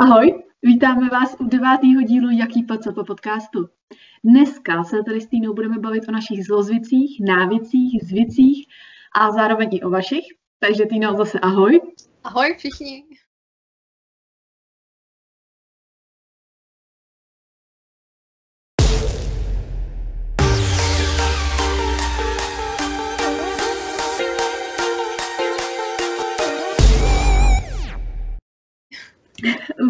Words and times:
Ahoj, 0.00 0.42
vítáme 0.62 1.08
vás 1.08 1.36
u 1.40 1.44
devátého 1.44 2.02
dílu 2.02 2.30
Jaký 2.30 2.66
po 2.94 3.04
podcastu. 3.04 3.68
Dneska 4.24 4.84
se 4.84 5.02
tady 5.02 5.20
s 5.20 5.26
Týnou 5.26 5.54
budeme 5.54 5.78
bavit 5.78 6.08
o 6.08 6.12
našich 6.12 6.46
zlozvicích, 6.46 7.20
návicích, 7.20 8.02
zvicích 8.02 8.66
a 9.20 9.30
zároveň 9.30 9.68
i 9.72 9.82
o 9.82 9.90
vašich. 9.90 10.24
Takže 10.58 10.86
Týno, 10.86 11.16
zase 11.16 11.38
ahoj. 11.40 11.80
Ahoj 12.24 12.54
všichni. 12.58 13.04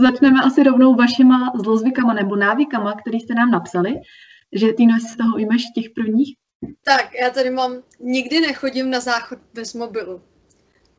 Začneme 0.02 0.40
asi 0.44 0.62
rovnou 0.62 0.94
vašima 0.94 1.52
zlozvykama 1.54 2.14
nebo 2.14 2.36
návykama, 2.36 2.94
který 2.94 3.20
jste 3.20 3.34
nám 3.34 3.50
napsali. 3.50 3.94
Že 4.52 4.72
ty 4.72 4.86
z 5.12 5.16
toho 5.16 5.36
ujmeš 5.36 5.62
těch 5.74 5.90
prvních? 5.90 6.36
Tak, 6.84 7.14
já 7.22 7.30
tady 7.30 7.50
mám, 7.50 7.82
nikdy 8.00 8.40
nechodím 8.40 8.90
na 8.90 9.00
záchod 9.00 9.38
bez 9.54 9.74
mobilu. 9.74 10.22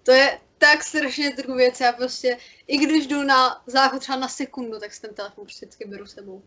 To 0.03 0.11
je 0.11 0.39
tak 0.57 0.83
strašně 0.83 1.31
druhou 1.37 1.57
věc. 1.57 1.79
Já 1.79 1.91
prostě, 1.91 2.37
i 2.67 2.77
když 2.77 3.07
jdu 3.07 3.23
na 3.23 3.61
záchod 3.67 3.99
třeba 3.99 4.17
na 4.17 4.27
sekundu, 4.27 4.79
tak 4.79 4.93
si 4.93 5.01
ten 5.01 5.13
telefon 5.13 5.45
prostě 5.45 5.65
vždycky 5.65 5.85
beru 5.85 6.05
sebou. 6.05 6.41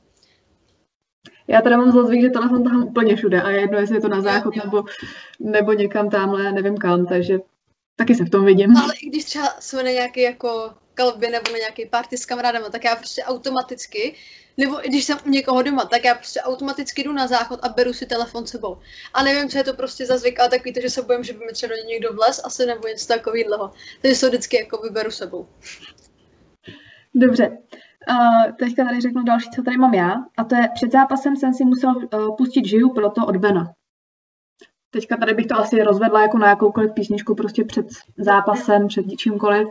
Já 1.49 1.61
teda 1.61 1.77
mám 1.77 1.93
zlozvyk, 1.93 2.21
že 2.21 2.31
telefon 2.31 2.65
tahám 2.65 2.85
úplně 2.85 3.17
všude 3.17 3.43
a 3.43 3.51
jedno, 3.51 3.79
jestli 3.79 3.97
je 3.97 4.01
to 4.01 4.09
na 4.09 4.21
záchod 4.21 4.57
nebo, 4.57 4.85
nebo 5.41 5.73
někam 5.73 6.11
tamhle, 6.11 6.53
nevím 6.53 6.77
kam, 6.77 7.07
takže 7.07 7.39
taky 7.97 8.15
se 8.15 8.25
v 8.25 8.31
tom 8.31 8.45
vidím. 8.45 8.77
Ale 8.77 8.95
i 9.03 9.09
když 9.09 9.25
třeba 9.25 9.49
jsme 9.61 9.83
na 9.83 9.91
nějaký 9.91 10.21
jako 10.21 10.75
kalbě 10.95 11.31
nebo 11.31 11.53
na 11.53 11.59
nějaký 11.59 11.87
party 11.87 12.17
s 12.17 12.27
kamarádama, 12.27 12.69
tak 12.69 12.85
já 12.85 12.97
prostě 12.97 13.25
automaticky, 13.25 14.15
nebo 14.57 14.77
když 14.77 15.05
jsem 15.05 15.19
u 15.27 15.29
někoho 15.29 15.63
doma, 15.63 15.85
tak 15.85 16.05
já 16.05 16.15
prostě 16.15 16.41
automaticky 16.41 17.03
jdu 17.03 17.13
na 17.13 17.27
záchod 17.27 17.61
a 17.63 17.69
beru 17.69 17.93
si 17.93 18.07
telefon 18.07 18.47
sebou. 18.47 18.79
A 19.15 19.23
nevím, 19.23 19.49
co 19.49 19.59
je 19.59 19.65
to 19.65 19.75
prostě 19.75 20.07
za 20.07 20.19
zvyk, 20.19 20.41
ale 20.41 20.49
takový 20.49 20.73
to, 20.73 20.81
že 20.81 20.91
se 20.91 21.03
bojím, 21.03 21.25
že 21.25 21.33
by 21.33 21.39
mi 21.39 21.53
třeba 21.53 21.75
někdo 21.89 22.13
vlez, 22.13 22.41
asi 22.45 22.67
nebo 22.67 22.89
něco 22.89 23.07
takového. 23.07 23.73
Takže 24.03 24.15
se 24.15 24.29
vždycky 24.29 24.57
jako 24.57 24.79
vyberu 24.83 25.11
sebou. 25.11 25.49
Dobře. 27.15 27.59
Uh, 28.11 28.53
teďka 28.59 28.85
tady 28.85 29.01
řeknu 29.01 29.23
další, 29.25 29.51
co 29.51 29.63
tady 29.63 29.77
mám 29.77 29.95
já. 29.95 30.15
A 30.37 30.45
to 30.45 30.55
je, 30.55 30.69
před 30.75 30.93
zápasem 30.93 31.37
jsem 31.37 31.55
si 31.55 31.65
musel 31.65 31.95
uh, 31.97 32.37
pustit 32.37 32.67
Žiju 32.67 32.95
proto 32.95 33.27
od 33.27 33.37
Bena. 33.37 33.73
Teďka 34.91 35.17
tady 35.17 35.35
bych 35.35 35.47
to 35.47 35.57
asi 35.57 35.83
rozvedla 35.83 36.23
jako 36.23 36.39
na 36.39 36.49
jakoukoliv 36.49 36.93
písničku 36.95 37.35
prostě 37.35 37.65
před 37.65 37.87
zápasem, 38.19 38.89
před 38.89 39.05
čímkoliv. 39.19 39.69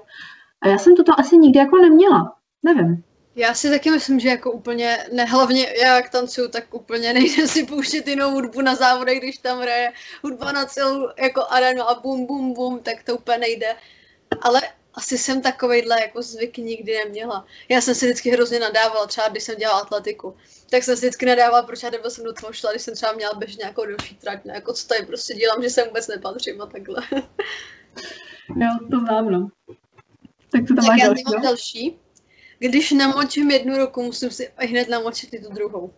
A 0.63 0.67
já 0.67 0.77
jsem 0.77 0.95
toto 0.95 1.19
asi 1.19 1.37
nikdy 1.37 1.59
jako 1.59 1.77
neměla. 1.77 2.35
Nevím. 2.63 3.03
Já 3.35 3.53
si 3.53 3.69
taky 3.69 3.91
myslím, 3.91 4.19
že 4.19 4.29
jako 4.29 4.51
úplně, 4.51 4.97
ne, 5.11 5.25
hlavně 5.25 5.73
já 5.81 5.95
jak 5.95 6.09
tancuju, 6.09 6.47
tak 6.47 6.73
úplně 6.73 7.13
nejde 7.13 7.47
si 7.47 7.65
pouštět 7.65 8.07
jinou 8.07 8.31
hudbu 8.31 8.61
na 8.61 8.75
závodech, 8.75 9.19
když 9.19 9.37
tam 9.37 9.59
hraje 9.59 9.91
hudba 10.23 10.51
na 10.51 10.65
celou 10.65 11.07
jako 11.17 11.41
arenu 11.49 11.81
a 11.81 11.99
bum, 11.99 12.25
bum, 12.25 12.53
bum, 12.53 12.79
tak 12.79 13.03
to 13.03 13.15
úplně 13.15 13.37
nejde. 13.37 13.75
Ale 14.41 14.61
asi 14.93 15.17
jsem 15.17 15.41
takovejhle 15.41 16.01
jako 16.01 16.21
zvyk 16.21 16.57
nikdy 16.57 16.97
neměla. 17.05 17.45
Já 17.69 17.81
jsem 17.81 17.95
si 17.95 18.05
vždycky 18.05 18.29
hrozně 18.29 18.59
nadávala, 18.59 19.07
třeba 19.07 19.27
když 19.27 19.43
jsem 19.43 19.55
dělala 19.55 19.79
atletiku, 19.79 20.35
tak 20.69 20.83
jsem 20.83 20.97
si 20.97 21.05
vždycky 21.05 21.25
nadávala, 21.25 21.63
proč 21.63 21.83
já 21.83 21.89
nebyl 21.89 22.09
jsem 22.09 22.23
do 22.23 22.33
toho 22.33 22.53
šla, 22.53 22.71
když 22.71 22.81
jsem 22.81 22.95
třeba 22.95 23.11
měla 23.11 23.33
běžně 23.33 23.61
nějakou 23.61 23.85
další 23.85 24.15
trať, 24.15 24.45
ne? 24.45 24.53
jako 24.53 24.73
co 24.73 24.87
tady 24.87 25.05
prostě 25.05 25.33
dělám, 25.33 25.63
že 25.63 25.69
jsem 25.69 25.87
vůbec 25.87 26.07
nepatřím 26.07 26.61
a 26.61 26.65
takhle. 26.65 27.01
Jo, 28.55 28.69
to 28.91 28.99
znám, 28.99 29.29
no. 29.31 29.49
Tak 30.53 30.61
to 30.61 30.75
tam 30.75 30.75
tak 30.75 30.85
máš 30.85 30.99
já 30.99 31.07
další, 31.07 31.23
mám 31.25 31.35
no? 31.35 31.41
další. 31.41 31.97
Když 32.59 32.91
namočím 32.91 33.51
jednu 33.51 33.77
ruku, 33.77 34.03
musím 34.03 34.31
si 34.31 34.49
hned 34.57 34.89
namočit 34.89 35.33
i 35.33 35.39
tu 35.39 35.53
druhou. 35.53 35.91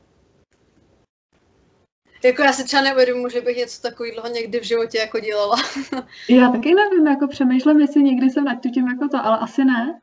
Jako 2.24 2.42
já 2.42 2.54
si 2.54 2.64
třeba 2.64 2.84
neuvědomuji, 2.84 3.30
že 3.30 3.42
bych 3.42 3.58
něco 3.58 3.82
takového 3.82 4.28
někdy 4.28 4.60
v 4.60 4.64
životě 4.64 4.98
jako 4.98 5.20
dělala. 5.20 5.56
Já 6.30 6.50
taky 6.50 6.76
nevím, 6.76 7.08
jako 7.08 7.28
přemýšlím, 7.28 7.80
jestli 7.80 8.04
někdy 8.04 8.30
jsem 8.30 8.44
nad 8.44 8.60
tím 8.74 8.88
jako 8.88 9.08
to, 9.08 9.26
ale 9.26 9.38
asi 9.38 9.66
ne. 9.66 10.00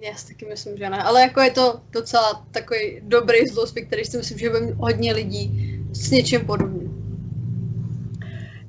Já 0.00 0.14
si 0.14 0.28
taky 0.28 0.46
myslím, 0.46 0.76
že 0.76 0.90
ne. 0.90 1.02
Ale 1.02 1.22
jako 1.22 1.40
je 1.40 1.50
to 1.50 1.80
docela 1.90 2.46
takový 2.50 3.00
dobrý 3.02 3.46
zlozvyk, 3.46 3.86
který 3.86 4.04
si 4.04 4.16
myslím, 4.16 4.38
že 4.38 4.50
by 4.50 4.58
hodně 4.76 5.12
lidí 5.12 5.50
s 5.92 6.10
něčím 6.10 6.46
podobným. 6.46 6.88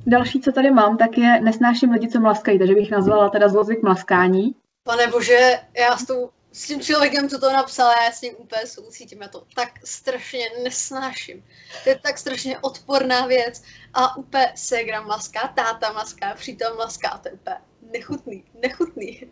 Další, 0.07 0.39
co 0.39 0.51
tady 0.51 0.71
mám, 0.71 0.97
tak 0.97 1.17
je 1.17 1.41
nesnáším 1.41 1.91
lidi, 1.91 2.07
co 2.07 2.19
mlaskají, 2.19 2.59
takže 2.59 2.75
bych 2.75 2.91
nazvala 2.91 3.29
teda 3.29 3.49
zlozvyk 3.49 3.83
mlaskání. 3.83 4.55
Pane 4.83 5.07
bože, 5.07 5.59
já 5.77 5.97
s, 5.97 6.05
tou, 6.05 6.29
s 6.51 6.67
tím 6.67 6.81
člověkem, 6.81 7.29
co 7.29 7.39
to 7.39 7.53
napsal, 7.53 7.91
já 7.91 8.11
s 8.11 8.21
ním 8.21 8.33
úplně 8.37 8.65
soucítím, 8.65 9.21
já 9.21 9.27
to 9.27 9.45
tak 9.55 9.69
strašně 9.83 10.49
nesnáším. 10.63 11.45
To 11.83 11.89
je 11.89 11.99
tak 11.99 12.17
strašně 12.17 12.59
odporná 12.59 13.27
věc 13.27 13.63
a 13.93 14.17
úplně 14.17 14.53
segra 14.55 15.01
mlaská, 15.01 15.47
táta 15.47 15.91
mlaská, 15.91 16.33
přítel 16.33 16.75
mlaská, 16.75 17.17
to 17.17 17.27
je 17.27 17.33
úplně 17.33 17.57
nechutný, 17.93 18.43
nechutný. 18.61 19.31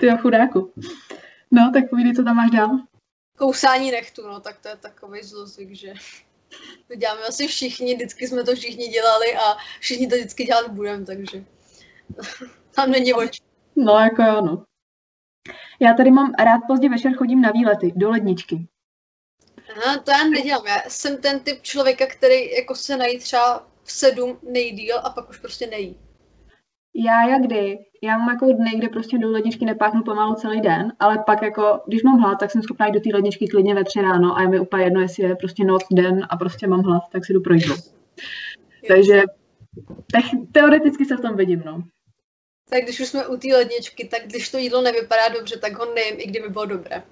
Ty 0.00 0.06
jo, 0.06 0.16
chudáku. 0.16 0.72
No, 1.50 1.70
tak 1.74 1.90
povídej, 1.90 2.14
co 2.14 2.22
tam 2.22 2.36
máš 2.36 2.50
dál. 2.50 2.70
Kousání 3.38 3.90
nechtu, 3.90 4.28
no, 4.28 4.40
tak 4.40 4.58
to 4.58 4.68
je 4.68 4.76
takový 4.76 5.22
zlozvyk, 5.22 5.72
že 5.72 5.94
to 6.88 6.94
děláme 6.94 7.20
asi 7.22 7.46
všichni, 7.46 7.94
vždycky 7.94 8.28
jsme 8.28 8.44
to 8.44 8.54
všichni 8.54 8.88
dělali 8.88 9.36
a 9.36 9.56
všichni 9.80 10.08
to 10.08 10.16
vždycky 10.16 10.44
dělat 10.44 10.70
budeme, 10.70 11.06
takže 11.06 11.44
tam 12.74 12.90
není 12.90 13.14
oč. 13.14 13.40
No, 13.76 13.92
jako 13.92 14.22
jo, 14.22 14.40
no. 14.40 14.64
Já 15.80 15.94
tady 15.94 16.10
mám 16.10 16.32
rád 16.38 16.60
pozdě 16.66 16.88
večer 16.88 17.14
chodím 17.14 17.40
na 17.40 17.50
výlety, 17.50 17.92
do 17.96 18.10
ledničky. 18.10 18.68
Aha, 19.76 19.98
to 19.98 20.10
já 20.10 20.24
nedělám. 20.24 20.66
Já 20.66 20.82
jsem 20.88 21.16
ten 21.16 21.40
typ 21.40 21.62
člověka, 21.62 22.06
který 22.06 22.54
jako 22.54 22.74
se 22.74 22.96
nají 22.96 23.18
třeba 23.18 23.66
v 23.82 23.92
sedm 23.92 24.38
nejdíl 24.42 24.98
a 25.04 25.10
pak 25.10 25.30
už 25.30 25.38
prostě 25.38 25.66
nejí. 25.66 25.96
Já 26.94 27.28
jak 27.28 27.42
kdy? 27.42 27.78
Já 28.02 28.18
mám 28.18 28.28
jako 28.28 28.46
dny, 28.46 28.70
kde 28.76 28.88
prostě 28.88 29.18
do 29.18 29.30
ledničky 29.30 29.64
nepáchnu 29.64 30.02
pomalu 30.02 30.34
celý 30.34 30.60
den, 30.60 30.92
ale 31.00 31.22
pak 31.26 31.42
jako, 31.42 31.80
když 31.86 32.02
mám 32.02 32.18
hlad, 32.18 32.38
tak 32.40 32.50
jsem 32.50 32.62
schopná 32.62 32.86
jít 32.86 32.92
do 32.92 33.00
té 33.00 33.10
ledničky 33.14 33.48
klidně 33.48 33.74
ve 33.74 33.84
tři 33.84 34.02
ráno 34.02 34.36
a 34.36 34.42
je 34.42 34.48
mi 34.48 34.60
úplně 34.60 34.84
jedno, 34.84 35.00
jestli 35.00 35.22
je 35.22 35.36
prostě 35.36 35.64
noc, 35.64 35.82
den 35.92 36.26
a 36.30 36.36
prostě 36.36 36.66
mám 36.66 36.82
hlad, 36.82 37.02
tak 37.12 37.24
si 37.24 37.32
jdu 37.32 37.40
pro 37.40 37.54
jídlo. 37.54 37.76
Takže 38.88 39.22
tak 40.12 40.24
teoreticky 40.52 41.04
se 41.04 41.16
v 41.16 41.20
tom 41.20 41.36
vidím, 41.36 41.62
no. 41.66 41.82
Tak 42.74 42.82
když 42.82 43.00
už 43.00 43.08
jsme 43.08 43.26
u 43.26 43.36
té 43.36 43.48
ledničky, 43.48 44.08
tak 44.08 44.22
když 44.26 44.50
to 44.50 44.58
jídlo 44.58 44.82
nevypadá 44.82 45.28
dobře, 45.28 45.58
tak 45.58 45.78
ho 45.78 45.94
nejím, 45.94 46.14
i 46.18 46.26
kdyby 46.26 46.48
bylo 46.48 46.66
dobré. 46.66 47.02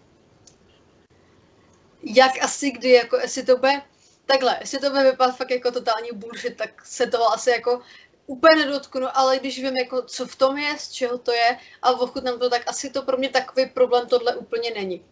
Jak 2.03 2.33
asi 2.45 2.71
kdy, 2.71 2.91
jako 2.91 3.17
jestli 3.17 3.43
to 3.43 3.57
bude, 3.57 3.83
takhle, 4.27 4.57
jestli 4.61 4.79
to 4.79 4.91
bude 4.91 5.03
vypadat 5.11 5.37
fakt 5.37 5.51
jako 5.51 5.71
totální 5.71 6.09
bullshit, 6.15 6.57
tak 6.57 6.87
se 6.87 7.07
toho 7.07 7.33
asi 7.33 7.51
jako 7.51 7.81
úplně 8.27 8.65
nedotknu, 8.65 9.07
ale 9.15 9.39
když 9.39 9.63
vím, 9.63 9.77
jako, 9.77 10.03
co 10.03 10.27
v 10.27 10.37
tom 10.37 10.59
je, 10.59 10.79
z 10.79 10.91
čeho 10.91 11.19
to 11.19 11.33
je 11.33 11.59
a 11.83 11.91
ochutnám 11.91 12.39
to, 12.39 12.51
tak 12.51 12.63
asi 12.67 12.91
to 12.91 13.03
pro 13.03 13.17
mě 13.17 13.29
takový 13.29 13.67
problém 13.67 14.07
tohle 14.07 14.37
úplně 14.37 14.71
není. 14.71 15.05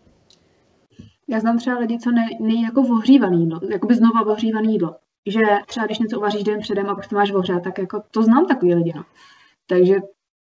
Já 1.28 1.40
znám 1.40 1.58
třeba 1.58 1.78
lidi, 1.78 1.98
co 1.98 2.10
ne, 2.10 2.28
nejí 2.40 2.62
jako 2.62 2.80
ohřívaný 2.80 3.40
jídlo, 3.40 3.60
jako 3.70 3.86
by 3.86 3.94
znova 3.94 4.26
ohřívaný 4.26 4.72
jídlo. 4.72 4.96
Že 5.26 5.40
třeba 5.66 5.86
když 5.86 5.98
něco 5.98 6.18
uvaříš 6.18 6.42
den 6.42 6.60
předem 6.60 6.90
a 6.90 6.94
prostě 6.94 7.14
máš 7.14 7.30
ohřát, 7.30 7.62
tak 7.62 7.78
jako 7.78 8.02
to 8.10 8.22
znám 8.22 8.46
takový 8.46 8.74
lidi, 8.74 8.92
no. 8.96 9.04
Takže, 9.66 9.94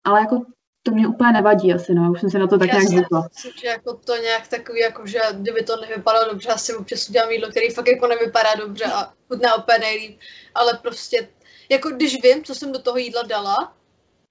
ale 0.04 0.20
jako 0.20 0.42
to 0.82 0.90
mě 0.90 1.08
úplně 1.08 1.32
nevadí 1.32 1.74
asi, 1.74 1.94
no, 1.94 2.10
už 2.12 2.20
jsem 2.20 2.30
se 2.30 2.38
na 2.38 2.46
to 2.46 2.58
tak 2.58 2.68
Já 2.68 2.74
nějak 2.74 2.88
zvykla. 2.88 3.28
myslím, 3.34 3.52
že 3.60 3.68
jako 3.68 3.94
to 3.96 4.16
nějak 4.16 4.48
takový, 4.48 4.80
jako 4.80 5.06
že 5.06 5.20
kdyby 5.32 5.62
to 5.62 5.76
nevypadalo 5.76 6.30
dobře, 6.32 6.48
asi 6.48 6.74
občas 6.74 7.08
udělám 7.08 7.30
jídlo, 7.30 7.50
který 7.50 7.70
fakt 7.70 7.88
jako 7.88 8.06
nevypadá 8.06 8.54
dobře 8.54 8.84
a 8.84 9.12
chutná 9.28 9.54
úplně 9.54 9.78
nejlíp, 9.78 10.18
ale 10.54 10.78
prostě, 10.82 11.28
jako 11.68 11.90
když 11.90 12.22
vím, 12.22 12.44
co 12.44 12.54
jsem 12.54 12.72
do 12.72 12.78
toho 12.78 12.96
jídla 12.96 13.22
dala, 13.22 13.74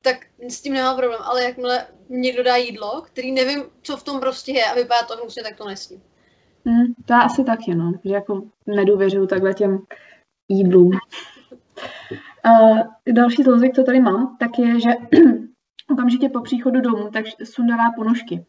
tak 0.02 0.18
s 0.50 0.62
tím 0.62 0.74
nemám 0.74 0.98
problém, 0.98 1.22
ale 1.24 1.44
jakmile 1.44 1.86
někdo 2.10 2.44
dá 2.44 2.56
jídlo, 2.56 3.02
který 3.02 3.32
nevím, 3.32 3.64
co 3.82 3.98
v 3.98 4.04
tom 4.04 4.20
prostě 4.20 4.52
je 4.52 4.66
a 4.66 4.76
vypadá 4.76 5.04
to 5.08 5.16
hnusně, 5.16 5.44
tak 5.44 5.58
to 5.58 5.68
nesním. 5.68 6.02
Hmm, 6.66 6.94
to 7.06 7.14
já 7.14 7.20
asi 7.20 7.44
taky, 7.44 7.76
no, 7.76 7.92
že 8.06 8.14
jako 8.14 8.42
nedůvěřuju 8.68 9.28
takhle 9.28 9.54
těm 9.54 9.80
jídlům. 10.50 10.92
Uh, 12.46 12.80
další 13.14 13.44
zlozvyk, 13.44 13.76
co 13.76 13.84
tady 13.84 14.00
mám, 14.00 14.38
tak 14.40 14.60
je, 14.60 14.80
že 14.80 14.90
okamžitě 15.92 16.30
po 16.30 16.42
příchodu 16.42 16.82
domů, 16.82 17.10
tak 17.12 17.26
sundává 17.44 17.84
ponožky. 17.96 18.46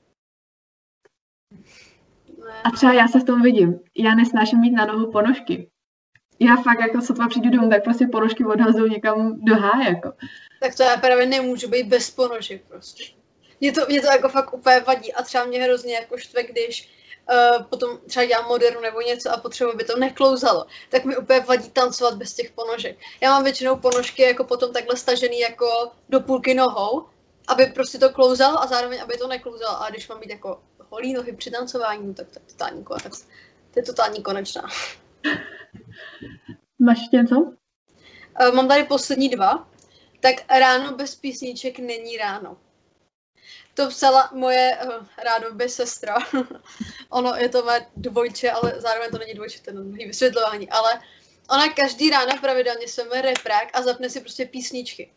A 2.64 2.70
třeba 2.70 2.92
já 2.92 3.08
se 3.08 3.20
v 3.20 3.24
tom 3.24 3.42
vidím. 3.42 3.80
Já 3.98 4.14
nesnáším 4.14 4.60
mít 4.60 4.70
na 4.70 4.86
nohu 4.86 5.12
ponožky. 5.12 5.70
Já 6.40 6.56
fakt 6.56 6.80
jako 6.80 7.00
sotva 7.00 7.28
přijdu 7.28 7.50
domů, 7.50 7.70
tak 7.70 7.84
prostě 7.84 8.06
ponožky 8.06 8.44
odhazuju 8.44 8.86
někam 8.86 9.44
do 9.44 9.54
háje. 9.54 9.88
Jako. 9.88 10.12
Tak 10.60 10.74
to 10.74 10.82
já 10.82 10.96
právě 10.96 11.26
nemůžu 11.26 11.68
být 11.68 11.86
bez 11.86 12.10
ponožek 12.10 12.62
prostě. 12.68 13.04
Mě 13.60 13.72
to, 13.72 13.80
mě 13.88 14.00
to 14.00 14.06
jako 14.06 14.28
fakt 14.28 14.54
úplně 14.54 14.80
vadí 14.80 15.12
a 15.12 15.22
třeba 15.22 15.44
mě 15.44 15.62
hrozně 15.62 15.94
jako 15.94 16.18
štve, 16.18 16.42
když 16.42 16.88
uh, 17.30 17.62
potom 17.62 17.98
třeba 18.06 18.24
dělám 18.24 18.48
modernu 18.48 18.80
nebo 18.80 19.00
něco 19.00 19.32
a 19.32 19.40
potřebuji, 19.40 19.70
aby 19.70 19.84
to 19.84 19.96
neklouzalo, 19.96 20.66
tak 20.88 21.04
mi 21.04 21.16
úplně 21.16 21.40
vadí 21.40 21.70
tancovat 21.70 22.14
bez 22.14 22.34
těch 22.34 22.50
ponožek. 22.50 22.98
Já 23.20 23.30
mám 23.30 23.44
většinou 23.44 23.76
ponožky 23.76 24.22
jako 24.22 24.44
potom 24.44 24.72
takhle 24.72 24.96
stažený 24.96 25.40
jako 25.40 25.66
do 26.08 26.20
půlky 26.20 26.54
nohou, 26.54 27.06
aby 27.50 27.66
prostě 27.66 27.98
to 27.98 28.10
klouzalo 28.10 28.62
a 28.62 28.66
zároveň, 28.66 29.02
aby 29.02 29.16
to 29.16 29.28
neklouzalo. 29.28 29.82
A 29.82 29.90
když 29.90 30.08
mám 30.08 30.20
mít 30.20 30.30
jako 30.30 30.62
holí 30.88 31.12
nohy 31.12 31.32
při 31.32 31.50
tancování, 31.50 32.06
no 32.06 32.14
tak 32.14 32.30
to 32.30 32.38
je 32.38 32.42
totální 32.46 32.84
konec. 32.84 33.26
To 33.70 33.80
je 33.80 33.82
totální 33.82 34.22
konečná. 34.22 34.62
Máš 36.78 36.98
ještě 36.98 37.16
něco? 37.16 37.36
Uh, 37.36 38.54
mám 38.54 38.68
tady 38.68 38.84
poslední 38.84 39.28
dva. 39.28 39.68
Tak 40.20 40.34
ráno 40.58 40.96
bez 40.96 41.14
písniček 41.14 41.78
není 41.78 42.16
ráno. 42.16 42.56
To 43.74 43.88
psala 43.88 44.30
moje 44.34 44.78
uh, 44.84 45.06
rádoby 45.24 45.68
sestra. 45.68 46.16
ono 47.10 47.36
je 47.36 47.48
to 47.48 47.64
mé 47.64 47.86
dvojče, 47.96 48.50
ale 48.50 48.74
zároveň 48.76 49.10
to 49.10 49.18
není 49.18 49.34
dvojče, 49.34 49.60
to 49.60 49.70
je 49.70 50.06
vysvětlování. 50.06 50.70
Ale 50.70 51.00
ona 51.50 51.68
každý 51.68 52.10
ráno 52.10 52.38
pravidelně 52.40 52.88
sveme 52.88 53.22
reprák 53.22 53.68
a 53.72 53.82
zapne 53.82 54.10
si 54.10 54.20
prostě 54.20 54.46
písničky. 54.46 55.12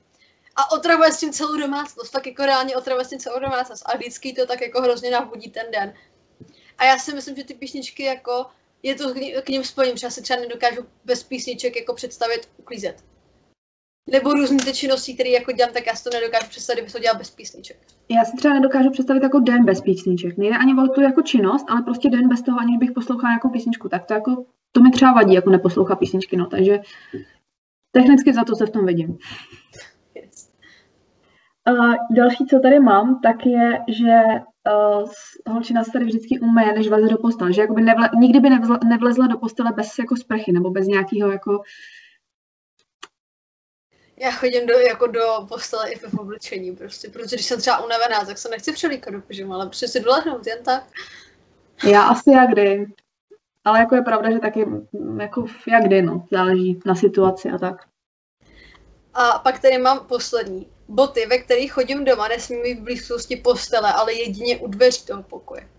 A 0.56 0.72
otravuje 0.72 1.12
s 1.12 1.20
tím 1.20 1.34
celou 1.34 1.58
domácnost, 1.58 2.12
fakt 2.12 2.28
jako 2.28 2.46
reálně 2.46 2.76
otravuje 2.76 3.06
s 3.06 3.10
tím 3.10 3.20
celou 3.20 3.40
domácnost. 3.40 3.84
A 3.86 3.98
vždycky 3.98 4.34
to 4.34 4.46
tak 4.46 4.62
jako 4.62 4.82
hrozně 4.82 5.12
nabudí 5.12 5.50
ten 5.50 5.66
den. 5.72 5.94
A 6.78 6.86
já 6.86 6.98
si 6.98 7.16
myslím, 7.16 7.36
že 7.36 7.44
ty 7.44 7.54
písničky 7.54 8.04
jako, 8.04 8.46
je 8.84 8.96
to 8.96 9.14
k 9.44 9.50
ním 9.50 9.64
spojím, 9.64 9.98
že 9.98 10.08
já 10.08 10.12
si 10.12 10.22
třeba 10.22 10.40
nedokážu 10.40 10.86
bez 11.06 11.24
písniček 11.24 11.76
jako 11.76 11.94
představit 11.94 12.50
uklízet. 12.58 13.04
Nebo 14.10 14.34
různé 14.34 14.58
ty 14.58 14.74
činnosti, 14.74 15.14
které 15.14 15.30
jako 15.30 15.52
dělám, 15.52 15.74
tak 15.74 15.88
já 15.88 15.96
si 15.96 16.04
to 16.04 16.10
nedokážu 16.10 16.50
představit, 16.50 16.78
kdybych 16.78 16.94
to 16.94 17.00
dělal 17.00 17.18
bez 17.18 17.30
písniček. 17.30 17.78
Já 18.10 18.26
si 18.26 18.38
třeba 18.38 18.54
nedokážu 18.54 18.92
představit 18.92 19.24
jako 19.24 19.40
den 19.40 19.66
bez 19.66 19.82
písniček. 19.82 20.38
Nejde 20.38 20.58
ani 20.58 20.74
o 20.74 20.88
tu 20.88 21.02
jako 21.02 21.22
činnost, 21.22 21.66
ale 21.70 21.82
prostě 21.82 22.10
den 22.10 22.30
bez 22.30 22.42
toho, 22.42 22.60
aniž 22.60 22.78
bych 22.78 22.92
poslouchala 22.92 23.34
jako 23.34 23.50
písničku. 23.50 23.90
Tak 23.90 24.06
to 24.06 24.14
jako, 24.14 24.46
to 24.72 24.82
mi 24.82 24.92
třeba 24.92 25.14
vadí, 25.14 25.34
jako 25.34 25.50
neposlouchat 25.50 26.00
písničky, 26.00 26.38
no. 26.38 26.46
Takže 26.46 26.80
technicky 27.92 28.34
za 28.34 28.44
to 28.44 28.56
se 28.56 28.66
v 28.66 28.70
tom 28.72 28.86
vidím. 28.86 29.18
Uh, 31.70 31.96
další, 32.16 32.46
co 32.46 32.60
tady 32.60 32.80
mám, 32.80 33.22
tak 33.22 33.46
je, 33.46 33.80
že 33.88 34.14
uh, 34.74 35.10
holčina 35.48 35.84
se 35.84 35.92
tady 35.92 36.06
vždycky 36.06 36.40
umé, 36.40 36.74
než 36.74 36.88
vleze 36.88 37.08
do 37.08 37.18
postele. 37.18 37.54
Že 37.54 37.62
jakoby 37.62 37.82
nevle, 37.82 38.10
nikdy 38.20 38.40
by 38.40 38.50
nevzla, 38.50 38.80
nevlezla 38.86 39.28
do 39.28 39.38
postele 39.38 39.72
bez 39.76 40.00
jako 40.00 40.16
sprchy 40.16 40.52
nebo 40.52 40.70
bez 40.70 40.88
nějakého 40.88 41.32
jako 41.32 41.64
já 44.18 44.32
chodím 44.32 44.68
do, 44.68 44.74
jako 44.74 45.08
do 45.08 45.46
postele 45.48 45.92
i 45.92 45.96
v 45.96 46.14
oblečení 46.14 46.76
prostě, 46.76 47.10
protože 47.10 47.36
když 47.36 47.46
jsem 47.46 47.60
třeba 47.60 47.86
unavená, 47.86 48.26
tak 48.26 48.38
se 48.38 48.50
nechci 48.50 48.74
přelíkat 48.74 49.14
do 49.14 49.22
pyžama, 49.22 49.56
ale 49.56 49.66
prostě 49.66 49.88
si 49.88 50.00
dolehnout 50.00 50.48
jen 50.48 50.64
tak. 50.64 50.84
Já 51.84 52.04
asi 52.04 52.32
jak 52.32 52.50
kdy. 52.50 52.86
Ale 53.66 53.80
jako 53.80 53.96
je 53.96 54.02
pravda, 54.02 54.32
že 54.32 54.40
taky 54.40 54.66
mm, 54.66 55.22
jako 55.22 55.46
jak 55.68 55.84
kdy, 55.84 56.02
no. 56.02 56.28
Záleží 56.32 56.80
na 56.86 56.96
situaci 56.96 57.50
a 57.50 57.58
tak. 57.58 57.76
A 59.14 59.40
pak 59.40 59.60
tady 59.60 59.78
mám 59.78 60.08
poslední. 60.08 60.73
Boty, 60.88 61.26
ve 61.26 61.38
kterých 61.38 61.74
chodím 61.74 62.06
doma, 62.06 62.28
nesmí 62.28 62.58
mít 62.58 62.80
v 62.80 62.84
blízkosti 62.84 63.36
postele, 63.36 63.94
ale 63.94 64.14
jedině 64.14 64.58
u 64.58 64.68
dveří 64.68 65.06
toho 65.06 65.24
pokoje. 65.24 65.70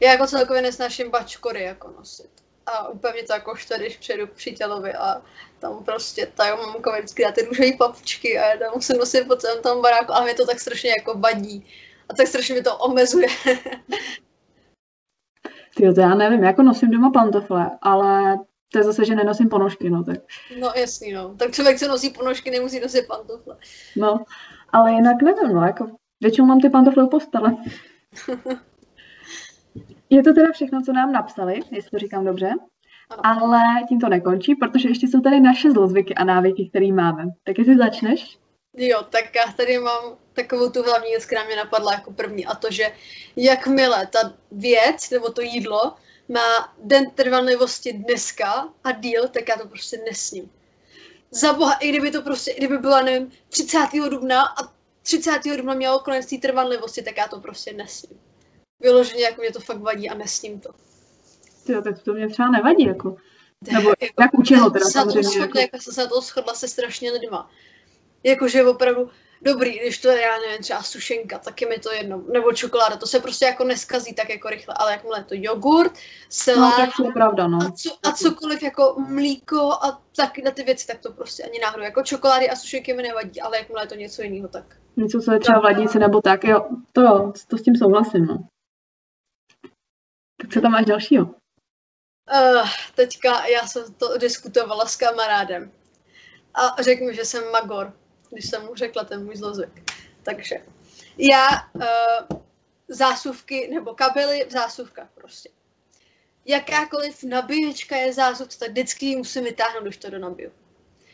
Já 0.00 0.12
jako 0.12 0.26
celkově 0.26 0.62
nesnáším 0.62 1.10
bačkory 1.10 1.62
jako 1.62 1.90
nosit 1.90 2.42
a 2.66 2.88
úplně 2.88 3.12
mě 3.12 3.22
to 3.22 3.32
jako 3.32 3.54
štve, 3.54 3.78
když 3.78 3.96
přijedu 3.96 4.26
k 4.26 4.30
přítelovi 4.30 4.94
a 4.94 5.22
tam 5.58 5.84
prostě 5.84 6.26
ta 6.26 6.56
mamka 6.56 6.98
vždycky 6.98 7.22
dá 7.22 7.32
ty 7.32 7.42
růžové 7.42 7.72
papučky 7.78 8.38
a 8.38 8.46
já 8.46 8.58
tam 8.58 8.70
musím 8.74 8.96
nosit 8.96 9.28
po 9.28 9.36
celém 9.36 9.62
tom 9.62 9.82
baráku 9.82 10.12
a 10.12 10.24
mě 10.24 10.34
to 10.34 10.46
tak 10.46 10.60
strašně 10.60 10.90
jako 10.90 11.18
vadí. 11.18 11.66
A 12.08 12.14
tak 12.14 12.26
strašně 12.26 12.54
mi 12.54 12.62
to 12.62 12.76
omezuje. 12.76 13.28
Ty 15.76 15.94
to 15.94 16.00
já 16.00 16.14
nevím, 16.14 16.44
jako 16.44 16.62
nosím 16.62 16.90
doma 16.90 17.10
pantofle, 17.10 17.70
ale 17.82 18.38
to 18.72 18.78
je 18.78 18.84
zase, 18.84 19.04
že 19.04 19.14
nenosím 19.14 19.48
ponožky, 19.48 19.90
no 19.90 20.04
tak. 20.04 20.18
No 20.60 20.72
jasný, 20.76 21.12
no. 21.12 21.34
Tak 21.36 21.52
člověk, 21.52 21.78
co 21.78 21.88
nosí 21.88 22.10
ponožky, 22.10 22.50
nemusí 22.50 22.80
nosit 22.80 23.06
pantofle. 23.06 23.56
No, 23.96 24.24
ale 24.68 24.92
jinak 24.92 25.22
nevím, 25.22 25.54
no, 25.54 25.66
jako 25.66 25.86
většinou 26.20 26.46
mám 26.46 26.60
ty 26.60 26.70
pantofle 26.70 27.04
u 27.04 27.08
postele. 27.08 27.56
Je 30.10 30.22
to 30.22 30.34
teda 30.34 30.52
všechno, 30.52 30.82
co 30.82 30.92
nám 30.92 31.12
napsali, 31.12 31.60
jestli 31.70 31.90
to 31.90 31.98
říkám 31.98 32.24
dobře. 32.24 32.50
Ano. 33.10 33.22
Ale 33.24 33.58
tím 33.88 34.00
to 34.00 34.08
nekončí, 34.08 34.54
protože 34.54 34.88
ještě 34.88 35.08
jsou 35.08 35.20
tady 35.20 35.40
naše 35.40 35.70
zlozvyky 35.70 36.14
a 36.14 36.24
návyky, 36.24 36.68
které 36.68 36.92
máme. 36.92 37.24
Tak 37.44 37.58
jestli 37.58 37.76
začneš? 37.76 38.38
Jo, 38.76 39.02
tak 39.10 39.34
já 39.34 39.52
tady 39.52 39.78
mám 39.78 40.16
takovou 40.32 40.70
tu 40.70 40.82
hlavní 40.82 41.10
věc, 41.10 41.26
která 41.26 41.44
mě 41.44 41.56
napadla 41.56 41.92
jako 41.92 42.12
první, 42.12 42.46
a 42.46 42.54
to, 42.54 42.70
že 42.70 42.92
jakmile 43.36 44.06
ta 44.06 44.32
věc 44.52 45.10
nebo 45.10 45.32
to 45.32 45.42
jídlo 45.42 45.94
má 46.32 46.74
den 46.84 47.10
trvanlivosti 47.10 47.92
dneska 47.92 48.68
a 48.84 48.92
díl, 48.92 49.28
tak 49.28 49.48
já 49.48 49.56
to 49.56 49.68
prostě 49.68 50.02
nesním. 50.10 50.50
Za 51.30 51.52
boha, 51.52 51.74
i 51.74 51.88
kdyby 51.88 52.10
to 52.10 52.22
prostě, 52.22 52.50
i 52.50 52.56
kdyby 52.56 52.78
byla, 52.78 53.02
nevím, 53.02 53.32
30. 53.48 53.78
dubna 54.10 54.42
a 54.42 54.72
30. 55.02 55.30
dubna 55.56 55.74
mělo 55.74 55.98
konec 55.98 56.26
té 56.26 56.36
trvanlivosti, 56.36 57.02
tak 57.02 57.16
já 57.16 57.28
to 57.28 57.40
prostě 57.40 57.72
nesním 57.72 58.18
vyloženě 58.82 59.22
jako 59.22 59.40
mě 59.40 59.52
to 59.52 59.60
fakt 59.60 59.80
vadí 59.80 60.10
a 60.10 60.14
nesním 60.14 60.60
to. 60.60 60.70
Jo, 61.68 61.82
tak 61.82 62.02
to 62.02 62.14
mě 62.14 62.28
třeba 62.28 62.50
nevadí, 62.50 62.84
jako. 62.84 63.16
Nebo 63.72 63.88
jako, 64.00 64.22
jak 64.22 64.34
u 64.34 64.42
čeho 64.42 64.70
teda 64.70 64.84
samozřejmě. 64.84 65.22
Shodla, 65.28 65.44
jako... 65.44 65.58
jako 65.58 65.78
jsem 65.78 65.94
se 65.94 66.00
na 66.00 66.06
to 66.06 66.20
shodla 66.20 66.54
se 66.54 66.68
strašně 66.68 67.12
lidma. 67.12 67.50
Jakože 68.24 68.64
opravdu, 68.64 69.10
dobrý, 69.42 69.78
když 69.78 69.98
to 69.98 70.08
je, 70.08 70.20
já 70.20 70.38
nevím, 70.38 70.62
třeba 70.62 70.82
sušenka, 70.82 71.38
tak 71.38 71.62
je 71.62 71.68
mi 71.68 71.78
to 71.78 71.92
jedno, 71.92 72.22
nebo 72.32 72.52
čokoláda, 72.52 72.96
to 72.96 73.06
se 73.06 73.20
prostě 73.20 73.44
jako 73.44 73.64
neskazí 73.64 74.14
tak 74.14 74.30
jako 74.30 74.48
rychle, 74.48 74.74
ale 74.78 74.92
jakmile 74.92 75.18
je 75.20 75.24
to 75.24 75.34
jogurt, 75.36 75.92
selát, 76.28 76.78
no, 76.78 76.86
tak 76.86 76.96
to 76.96 77.04
je 77.04 77.12
pravda, 77.12 77.46
no. 77.46 77.58
a, 77.66 77.70
co, 77.70 77.90
a 78.08 78.12
cokoliv 78.12 78.62
jako 78.62 78.94
mlíko 79.08 79.72
a 79.72 80.02
taky 80.16 80.42
na 80.42 80.50
ty 80.50 80.62
věci, 80.62 80.86
tak 80.86 80.98
to 80.98 81.12
prostě 81.12 81.42
ani 81.42 81.58
náhodou, 81.58 81.82
jako 81.82 82.02
čokolády 82.02 82.50
a 82.50 82.56
sušenky 82.56 82.94
mi 82.94 83.02
nevadí, 83.02 83.40
ale 83.40 83.58
jakmile 83.58 83.82
je 83.82 83.88
to 83.88 83.94
něco 83.94 84.22
jiného, 84.22 84.48
tak. 84.48 84.64
Něco, 84.96 85.20
co 85.20 85.32
je 85.32 85.40
třeba 85.40 85.60
v 85.60 85.64
lednici 85.64 85.98
nebo 85.98 86.20
tak, 86.20 86.44
jo, 86.44 86.68
to 86.92 87.00
jo, 87.00 87.32
to 87.48 87.58
s 87.58 87.62
tím 87.62 87.76
souhlasím, 87.76 88.26
no. 88.26 88.38
Tak 90.40 90.52
co 90.52 90.60
tam 90.60 90.72
máš 90.72 90.86
dalšího? 90.86 91.24
Uh, 91.24 92.68
teďka 92.94 93.46
já 93.46 93.66
jsem 93.66 93.94
to 93.94 94.18
diskutovala 94.18 94.86
s 94.86 94.96
kamarádem 94.96 95.72
a 96.54 96.82
řekl 96.82 97.04
mi, 97.04 97.14
že 97.14 97.24
jsem 97.24 97.52
magor, 97.52 97.92
když 98.32 98.50
jsem 98.50 98.62
mu 98.62 98.74
řekla 98.74 99.04
ten 99.04 99.24
můj 99.24 99.36
zlozvyk. 99.36 99.90
Takže 100.22 100.56
já 101.18 101.48
uh, 101.74 102.38
zásuvky 102.88 103.68
nebo 103.74 103.94
kabely 103.94 104.46
v 104.48 104.52
zásuvkách 104.52 105.08
prostě. 105.14 105.48
Jakákoliv 106.44 107.22
nabíječka 107.22 107.96
je 107.96 108.12
zásuvka, 108.12 108.54
tak 108.58 108.70
vždycky 108.70 109.06
ji 109.06 109.16
musím 109.16 109.44
vytáhnout, 109.44 109.82
když 109.82 109.96
to 109.96 110.10
do 110.10 110.18
nabiju. 110.18 110.52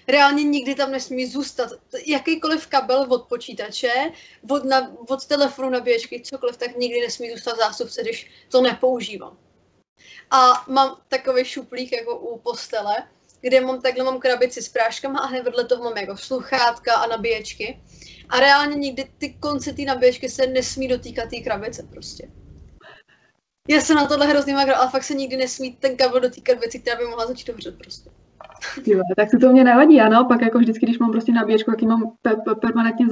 Reálně 0.08 0.44
nikdy 0.44 0.74
tam 0.74 0.90
nesmí 0.90 1.26
zůstat. 1.26 1.70
Jakýkoliv 2.06 2.66
kabel 2.66 3.06
od 3.08 3.28
počítače, 3.28 3.92
od, 4.50 4.64
na, 4.64 4.96
od 5.08 5.26
telefonu 5.26 5.70
nabíječky, 5.70 6.20
cokoliv, 6.20 6.56
tak 6.56 6.76
nikdy 6.76 7.00
nesmí 7.00 7.30
zůstat 7.30 7.54
v 7.54 7.58
zásuvce, 7.58 8.02
když 8.02 8.30
to 8.48 8.60
nepoužívám. 8.60 9.38
A 10.30 10.64
mám 10.68 11.00
takový 11.08 11.44
šuplík 11.44 11.92
jako 11.92 12.18
u 12.18 12.38
postele, 12.38 13.08
kde 13.40 13.60
mám 13.60 13.80
takhle 13.80 14.04
mám 14.04 14.18
krabici 14.18 14.62
s 14.62 14.68
práškama 14.68 15.18
a 15.18 15.26
hned 15.26 15.44
vedle 15.44 15.64
toho 15.64 15.84
mám 15.84 15.96
jako 15.96 16.16
sluchátka 16.16 16.94
a 16.94 17.06
nabíječky. 17.06 17.80
A 18.28 18.40
reálně 18.40 18.76
nikdy 18.76 19.04
ty 19.18 19.34
konce 19.40 19.72
té 19.72 19.82
nabíječky 19.82 20.28
se 20.28 20.46
nesmí 20.46 20.88
dotýkat 20.88 21.30
té 21.30 21.36
krabice 21.40 21.82
prostě. 21.90 22.28
Já 23.68 23.80
jsem 23.80 23.96
na 23.96 24.06
tohle 24.06 24.26
hrozně 24.26 24.54
magro, 24.54 24.76
ale 24.76 24.90
fakt 24.90 25.04
se 25.04 25.14
nikdy 25.14 25.36
nesmí 25.36 25.72
ten 25.72 25.96
kabel 25.96 26.20
dotýkat 26.20 26.58
věci, 26.58 26.78
která 26.78 26.96
by 26.96 27.04
mohla 27.04 27.26
začít 27.26 27.52
hořet 27.52 27.78
prostě. 27.78 28.10
Jo, 28.86 29.00
tak 29.16 29.30
se 29.30 29.38
to 29.38 29.48
mě 29.48 29.64
nevadí, 29.64 30.00
a 30.00 30.08
naopak 30.08 30.42
jako 30.42 30.58
vždycky, 30.58 30.86
když 30.86 30.98
mám 30.98 31.12
prostě 31.12 31.32
nabíječku, 31.32 31.70
jaký 31.70 31.86
mám 31.86 32.12
pe- 32.26 32.42
pe- 32.42 32.60
permanentně 32.60 33.06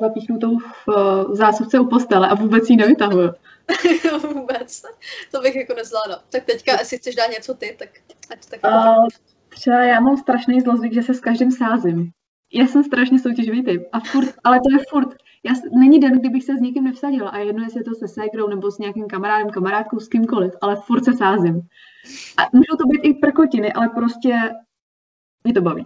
zapíchnutou 0.00 0.58
v 0.58 0.88
uh, 0.88 1.34
zásuvce 1.34 1.80
u 1.80 1.86
postele 1.86 2.28
a 2.28 2.34
vůbec 2.34 2.70
ji 2.70 2.76
nevytahuju. 2.76 3.32
vůbec. 4.34 4.82
To 5.30 5.40
bych 5.40 5.56
jako 5.56 5.74
nezvládla. 5.74 6.22
Tak 6.28 6.44
teďka, 6.44 6.72
jestli 6.72 6.98
chceš 6.98 7.14
dát 7.14 7.30
něco 7.30 7.54
ty, 7.54 7.76
tak 7.78 7.88
ať 8.30 8.46
tak. 8.46 8.60
Uh, 8.64 9.06
třeba 9.56 9.84
já 9.84 10.00
mám 10.00 10.16
strašný 10.16 10.60
zlozvyk, 10.60 10.92
že 10.92 11.02
se 11.02 11.14
s 11.14 11.20
každým 11.20 11.50
sázím. 11.50 12.10
Já 12.52 12.66
jsem 12.66 12.84
strašně 12.84 13.18
soutěživý 13.18 13.64
typ. 13.64 13.82
A 13.92 14.00
furt, 14.00 14.34
ale 14.44 14.56
to 14.56 14.72
je 14.72 14.84
furt. 14.90 15.16
Já, 15.44 15.52
není 15.78 16.00
den, 16.00 16.18
kdybych 16.18 16.44
se 16.44 16.56
s 16.56 16.60
někým 16.60 16.84
nevsadila. 16.84 17.30
A 17.30 17.38
jedno, 17.38 17.64
jestli 17.64 17.80
je 17.80 17.84
to 17.84 17.94
se 17.94 18.08
ségrou 18.08 18.48
nebo 18.48 18.70
s 18.70 18.78
nějakým 18.78 19.06
kamarádem, 19.06 19.50
kamarádkou, 19.50 20.00
s 20.00 20.08
kýmkoliv, 20.08 20.52
ale 20.60 20.76
furt 20.76 21.04
se 21.04 21.12
sázím. 21.12 21.60
A 22.36 22.42
můžou 22.52 22.76
to 22.78 22.86
být 22.86 23.08
i 23.08 23.14
prkotiny, 23.14 23.72
ale 23.72 23.88
prostě 23.88 24.50
mě 25.44 25.54
to 25.54 25.60
baví. 25.60 25.84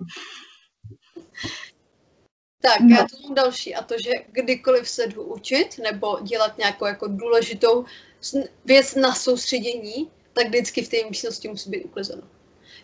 Tak, 2.63 2.81
no. 2.81 2.97
já 2.97 3.07
tu 3.07 3.23
mám 3.23 3.35
další 3.35 3.75
a 3.75 3.83
to, 3.83 3.95
že 4.05 4.11
kdykoliv 4.33 4.89
se 4.89 5.07
jdu 5.07 5.23
učit 5.23 5.81
nebo 5.83 6.19
dělat 6.23 6.59
nějakou 6.59 6.87
jako 6.87 7.09
důležitou 7.09 7.85
věc 8.65 8.95
na 8.95 9.15
soustředění, 9.15 10.11
tak 10.33 10.47
vždycky 10.47 10.83
v 10.83 10.89
té 10.89 10.97
místnosti 11.09 11.49
musí 11.49 11.71
být 11.71 11.85
uklizeno. 11.85 12.23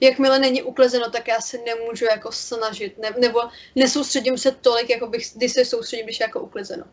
Jakmile 0.01 0.39
není 0.39 0.63
uklizeno, 0.63 1.11
tak 1.11 1.29
já 1.29 1.41
se 1.41 1.59
nemůžu 1.59 2.05
jako 2.05 2.33
snažit, 2.33 2.99
ne, 2.99 3.11
nebo 3.21 3.41
nesoustředím 3.77 4.39
se 4.39 4.51
tolik, 4.53 4.91
jako 4.91 5.07
bych, 5.07 5.27
když 5.37 5.53
se 5.53 5.65
soustředím, 5.65 6.07
když 6.07 6.21
je 6.21 6.25
jako 6.25 6.41
uklizeno. 6.41 6.85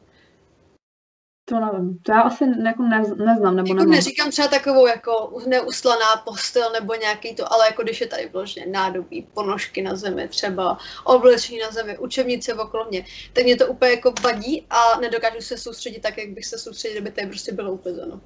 To 1.46 1.60
nevím, 1.60 2.00
to 2.04 2.12
já 2.12 2.22
asi 2.22 2.46
jako 2.66 2.84
ne, 2.84 3.00
neznám, 3.00 3.56
nebo 3.56 3.68
jako 3.68 3.74
nemám. 3.74 3.90
neříkám 3.90 4.32
třeba 4.32 4.48
takovou 4.48 4.88
jako 4.88 5.42
neuslaná 5.48 6.16
postel 6.26 6.72
nebo 6.72 6.96
nějaký 6.96 7.36
to, 7.36 7.54
ale 7.54 7.66
jako 7.66 7.84
když 7.84 8.02
je 8.02 8.08
tady 8.08 8.30
vložně 8.30 8.66
nádobí, 8.66 9.28
ponožky 9.34 9.82
na 9.82 9.96
zemi 9.96 10.28
třeba, 10.28 10.78
oblečení 11.04 11.60
na 11.60 11.72
zemi, 11.72 11.98
učebnice 11.98 12.54
okolo 12.54 12.86
mě, 12.90 13.06
tak 13.34 13.44
mě 13.44 13.56
to 13.56 13.68
úplně 13.68 13.92
jako 13.92 14.14
vadí 14.22 14.66
a 14.70 15.00
nedokážu 15.00 15.42
se 15.42 15.58
soustředit 15.58 16.00
tak, 16.00 16.18
jak 16.18 16.30
bych 16.30 16.46
se 16.46 16.58
soustředil, 16.58 17.02
kdyby 17.02 17.16
tady 17.16 17.28
prostě 17.28 17.52
bylo 17.52 17.72
uklizeno. 17.74 18.22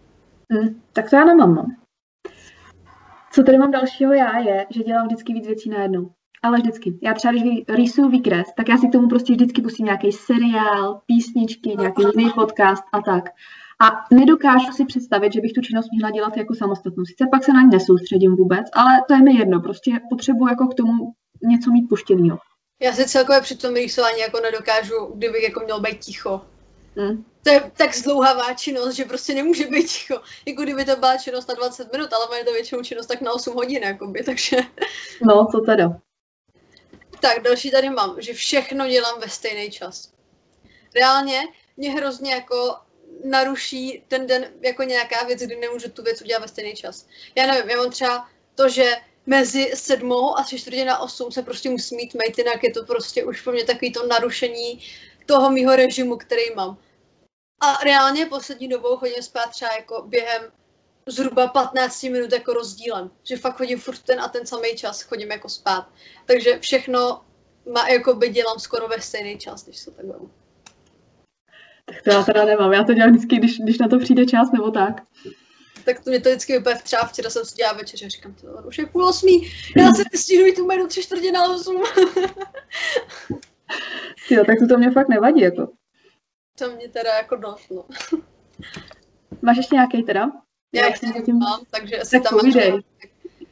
Hmm, 0.52 0.82
tak 0.94 1.10
to 1.10 1.16
já 1.16 1.26
nemám, 1.26 1.56
no. 1.56 1.66
Co 3.32 3.44
tady 3.44 3.58
mám 3.58 3.72
dalšího 3.72 4.14
já 4.14 4.38
je, 4.38 4.66
že 4.70 4.84
dělám 4.84 5.08
vždycky 5.08 5.34
víc 5.34 5.48
věcí 5.48 5.70
najednou. 5.70 6.10
Ale 6.44 6.58
vždycky. 6.58 7.00
Já 7.04 7.14
třeba, 7.14 7.32
když 7.32 7.44
rýsuju 7.70 8.10
výkres, 8.10 8.48
tak 8.58 8.70
já 8.70 8.78
si 8.78 8.88
k 8.88 8.92
tomu 8.92 9.08
prostě 9.08 9.34
vždycky 9.34 9.62
pustím 9.62 9.86
nějaký 9.86 10.12
seriál, 10.12 11.02
písničky, 11.06 11.76
nějaký 11.80 12.02
jiný 12.02 12.32
podcast 12.36 12.84
a 12.94 13.02
tak. 13.02 13.24
A 13.82 14.16
nedokážu 14.16 14.72
si 14.72 14.86
představit, 14.86 15.34
že 15.34 15.42
bych 15.42 15.54
tu 15.54 15.62
činnost 15.62 15.88
měla 15.92 16.12
dělat 16.12 16.38
jako 16.38 16.56
samostatnou. 16.56 17.06
Sice 17.06 17.26
pak 17.32 17.44
se 17.44 17.54
na 17.54 17.62
ní 17.62 17.70
nesoustředím 17.72 18.36
vůbec, 18.36 18.66
ale 18.74 18.92
to 19.08 19.14
je 19.14 19.22
mi 19.22 19.36
jedno. 19.36 19.60
Prostě 19.60 19.92
potřebuji 20.10 20.48
jako 20.48 20.68
k 20.68 20.74
tomu 20.74 21.14
něco 21.44 21.72
mít 21.72 21.88
puštěného. 21.90 22.38
Já 22.82 22.94
si 22.94 23.06
celkově 23.06 23.42
při 23.42 23.58
tom 23.58 23.76
rýsování 23.76 24.20
jako 24.20 24.40
nedokážu, 24.40 24.96
kdybych 25.16 25.44
jako 25.44 25.60
měl 25.60 25.80
být 25.82 26.00
ticho. 26.00 26.42
Hmm. 26.98 27.26
To 27.44 27.50
je 27.50 27.72
tak 27.78 27.96
zdlouhavá 27.96 28.54
činnost, 28.54 28.96
že 28.96 29.06
prostě 29.06 29.34
nemůže 29.34 29.68
být 29.68 29.90
ticho. 29.90 30.22
Jako 30.46 30.64
kdyby 30.64 30.86
to 30.86 30.96
byla 30.96 31.18
činnost 31.18 31.48
na 31.48 31.54
20 31.54 31.92
minut, 31.92 32.14
ale 32.14 32.38
je 32.38 32.44
to 32.44 32.54
většinou 32.54 32.84
činnost 32.84 33.08
tak 33.08 33.22
na 33.22 33.34
8 33.34 33.56
hodin, 33.56 33.84
jakoby, 33.84 34.24
takže... 34.24 34.58
No, 35.22 35.48
to 35.52 35.62
teda. 35.62 36.00
Tak, 37.20 37.42
další 37.42 37.72
tady 37.72 37.90
mám, 37.90 38.16
že 38.22 38.34
všechno 38.34 38.88
dělám 38.88 39.20
ve 39.20 39.30
stejný 39.30 39.72
čas. 39.72 40.14
Reálně 40.96 41.42
mě 41.78 41.92
hrozně 41.92 42.34
jako 42.34 42.76
naruší 43.24 44.04
ten 44.08 44.28
den 44.28 44.46
jako 44.62 44.84
nějaká 44.84 45.24
věc, 45.24 45.42
kdy 45.42 45.56
nemůžu 45.56 45.90
tu 45.90 46.04
věc 46.04 46.22
udělat 46.22 46.42
ve 46.42 46.48
stejný 46.48 46.76
čas. 46.76 47.06
Já 47.36 47.48
nevím, 47.48 47.70
já 47.70 47.78
mám 47.78 47.92
třeba 47.92 48.30
to, 48.56 48.70
že 48.70 48.96
mezi 49.26 49.72
sedmou 49.74 50.40
a 50.40 50.44
tři 50.44 50.60
čtvrtě 50.60 50.86
na 50.86 51.00
osm 51.00 51.32
se 51.32 51.42
prostě 51.42 51.70
musí 51.70 51.96
mít 51.96 52.16
mate, 52.16 52.42
jinak 52.42 52.64
je 52.64 52.74
to 52.74 52.86
prostě 52.86 53.24
už 53.24 53.42
pro 53.42 53.54
mě 53.54 53.64
takový 53.64 53.92
to 53.92 54.08
narušení 54.08 54.82
toho 55.26 55.52
mýho 55.52 55.76
režimu, 55.76 56.18
který 56.18 56.44
mám. 56.56 56.78
A 57.62 57.84
reálně 57.84 58.26
poslední 58.26 58.68
dobou 58.68 58.98
chodím 58.98 59.24
spát 59.24 59.50
třeba 59.50 59.72
jako 59.80 60.06
během 60.08 60.42
zhruba 61.08 61.48
15 61.48 62.04
minut 62.04 62.32
jako 62.32 62.54
rozdílem. 62.54 63.12
Že 63.24 63.38
fakt 63.38 63.58
chodím 63.58 63.80
furt 63.80 64.00
ten 64.00 64.22
a 64.22 64.28
ten 64.28 64.46
samý 64.46 64.76
čas, 64.76 65.02
chodím 65.02 65.32
jako 65.32 65.50
spát. 65.50 65.90
Takže 66.26 66.60
všechno 66.60 67.22
má, 67.74 67.88
jako 67.88 68.14
by 68.14 68.30
dělám 68.30 68.60
skoro 68.60 68.88
ve 68.88 69.02
stejný 69.02 69.38
čas, 69.38 69.64
když 69.64 69.78
se 69.78 69.92
tak 69.92 70.06
vemu. 70.06 70.30
Tak 71.86 72.02
to 72.04 72.10
já 72.10 72.24
teda 72.24 72.46
nemám, 72.46 72.74
já 72.74 72.84
to 72.84 72.94
dělám 72.94 73.12
vždycky, 73.12 73.36
když, 73.36 73.60
když 73.60 73.78
na 73.78 73.88
to 73.88 74.00
přijde 74.00 74.26
čas 74.26 74.52
nebo 74.52 74.72
tak. 74.72 75.02
Tak 75.86 76.04
to 76.04 76.10
mě 76.10 76.20
to 76.20 76.30
vždycky 76.30 76.54
vypadá 76.54 76.78
třeba 76.78 77.06
včera 77.06 77.30
jsem 77.30 77.46
si 77.46 77.56
dělala 77.56 77.78
večeře, 77.78 78.10
říkám, 78.10 78.34
to 78.34 78.48
už 78.68 78.78
je 78.78 78.86
půl 78.86 79.06
osmý, 79.06 79.52
já 79.78 79.94
se 79.94 80.04
nestihnu 80.14 80.46
jít 80.46 80.58
do 80.58 80.88
tři 80.88 81.04
čtvrtě 81.04 81.32
na 81.32 81.46
osm. 81.46 81.76
jo, 84.30 84.46
tak 84.46 84.60
to, 84.60 84.68
to 84.68 84.78
mě 84.78 84.92
fakt 84.92 85.10
nevadí, 85.10 85.42
jako. 85.42 85.68
To 86.60 86.70
mě 86.76 86.90
teda 86.90 87.14
jako 87.14 87.36
dost, 87.36 87.72
no. 87.72 87.86
Máš 89.42 89.58
ještě 89.58 89.76
nějaký 89.76 90.04
teda? 90.04 90.32
Já 90.74 90.88
jich 90.88 90.98
zatím... 91.18 91.38
mám, 91.38 91.66
takže 91.72 91.98
asi 91.98 92.12
tak 92.12 92.24
tam 92.24 92.40
povídej. 92.40 92.72
Mám... 92.72 92.82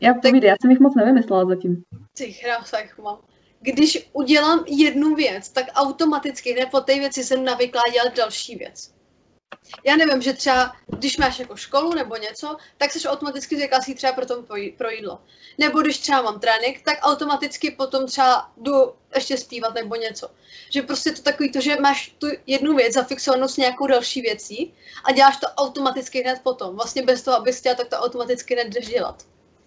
Já 0.02 0.14
povídej, 0.14 0.50
já 0.50 0.56
jsem 0.62 0.72
jich 0.72 0.80
moc 0.80 0.96
nevymyslela 0.96 1.46
zatím. 1.46 1.84
Ty 2.18 2.34
krása, 2.34 2.80
jich 2.80 2.98
mám. 2.98 3.20
Když 3.60 4.10
udělám 4.14 4.64
jednu 4.68 5.16
věc, 5.16 5.50
tak 5.50 5.66
automaticky 5.74 6.54
hned 6.54 6.72
po 6.72 6.82
té 6.82 7.00
věci 7.00 7.24
jsem 7.24 7.44
navyklá 7.44 7.82
dělat 7.94 8.16
další 8.18 8.56
věc. 8.56 8.95
Já 9.84 9.96
nevím, 9.96 10.22
že 10.22 10.34
třeba, 10.34 10.76
když 10.88 11.18
máš 11.18 11.40
jako 11.40 11.56
školu 11.56 11.94
nebo 11.94 12.18
něco, 12.18 12.58
tak 12.78 12.92
jsi 12.92 13.08
automaticky 13.08 13.56
zvyklá 13.56 13.82
si 13.82 13.96
třeba 13.96 14.14
pro, 14.14 14.26
tom 14.26 14.46
pro 14.78 14.90
jídlo. 14.90 15.22
Nebo 15.58 15.82
když 15.82 15.98
třeba 15.98 16.22
mám 16.22 16.40
trénink, 16.40 16.82
tak 16.82 16.98
automaticky 17.02 17.72
potom 17.72 18.08
třeba 18.08 18.52
jdu 18.58 18.94
ještě 19.16 19.38
zpívat 19.38 19.74
nebo 19.74 19.96
něco. 19.96 20.30
Že 20.70 20.82
prostě 20.82 21.12
to 21.12 21.22
takový 21.22 21.52
to, 21.52 21.62
že 21.62 21.80
máš 21.80 22.16
tu 22.18 22.28
jednu 22.48 22.76
věc 22.76 22.94
zafixovanou 22.94 23.48
s 23.48 23.58
nějakou 23.58 23.88
další 23.88 24.22
věcí 24.22 24.74
a 25.04 25.12
děláš 25.12 25.38
to 25.38 25.48
automaticky 25.48 26.22
hned 26.22 26.40
potom. 26.44 26.76
Vlastně 26.76 27.04
bez 27.04 27.22
toho, 27.22 27.38
abys 27.38 27.60
chtěla, 27.60 27.76
tak 27.76 27.88
to 27.88 27.96
automaticky 27.96 28.54
hned 28.54 28.68
jdeš 28.68 28.88
dělat. 28.88 29.24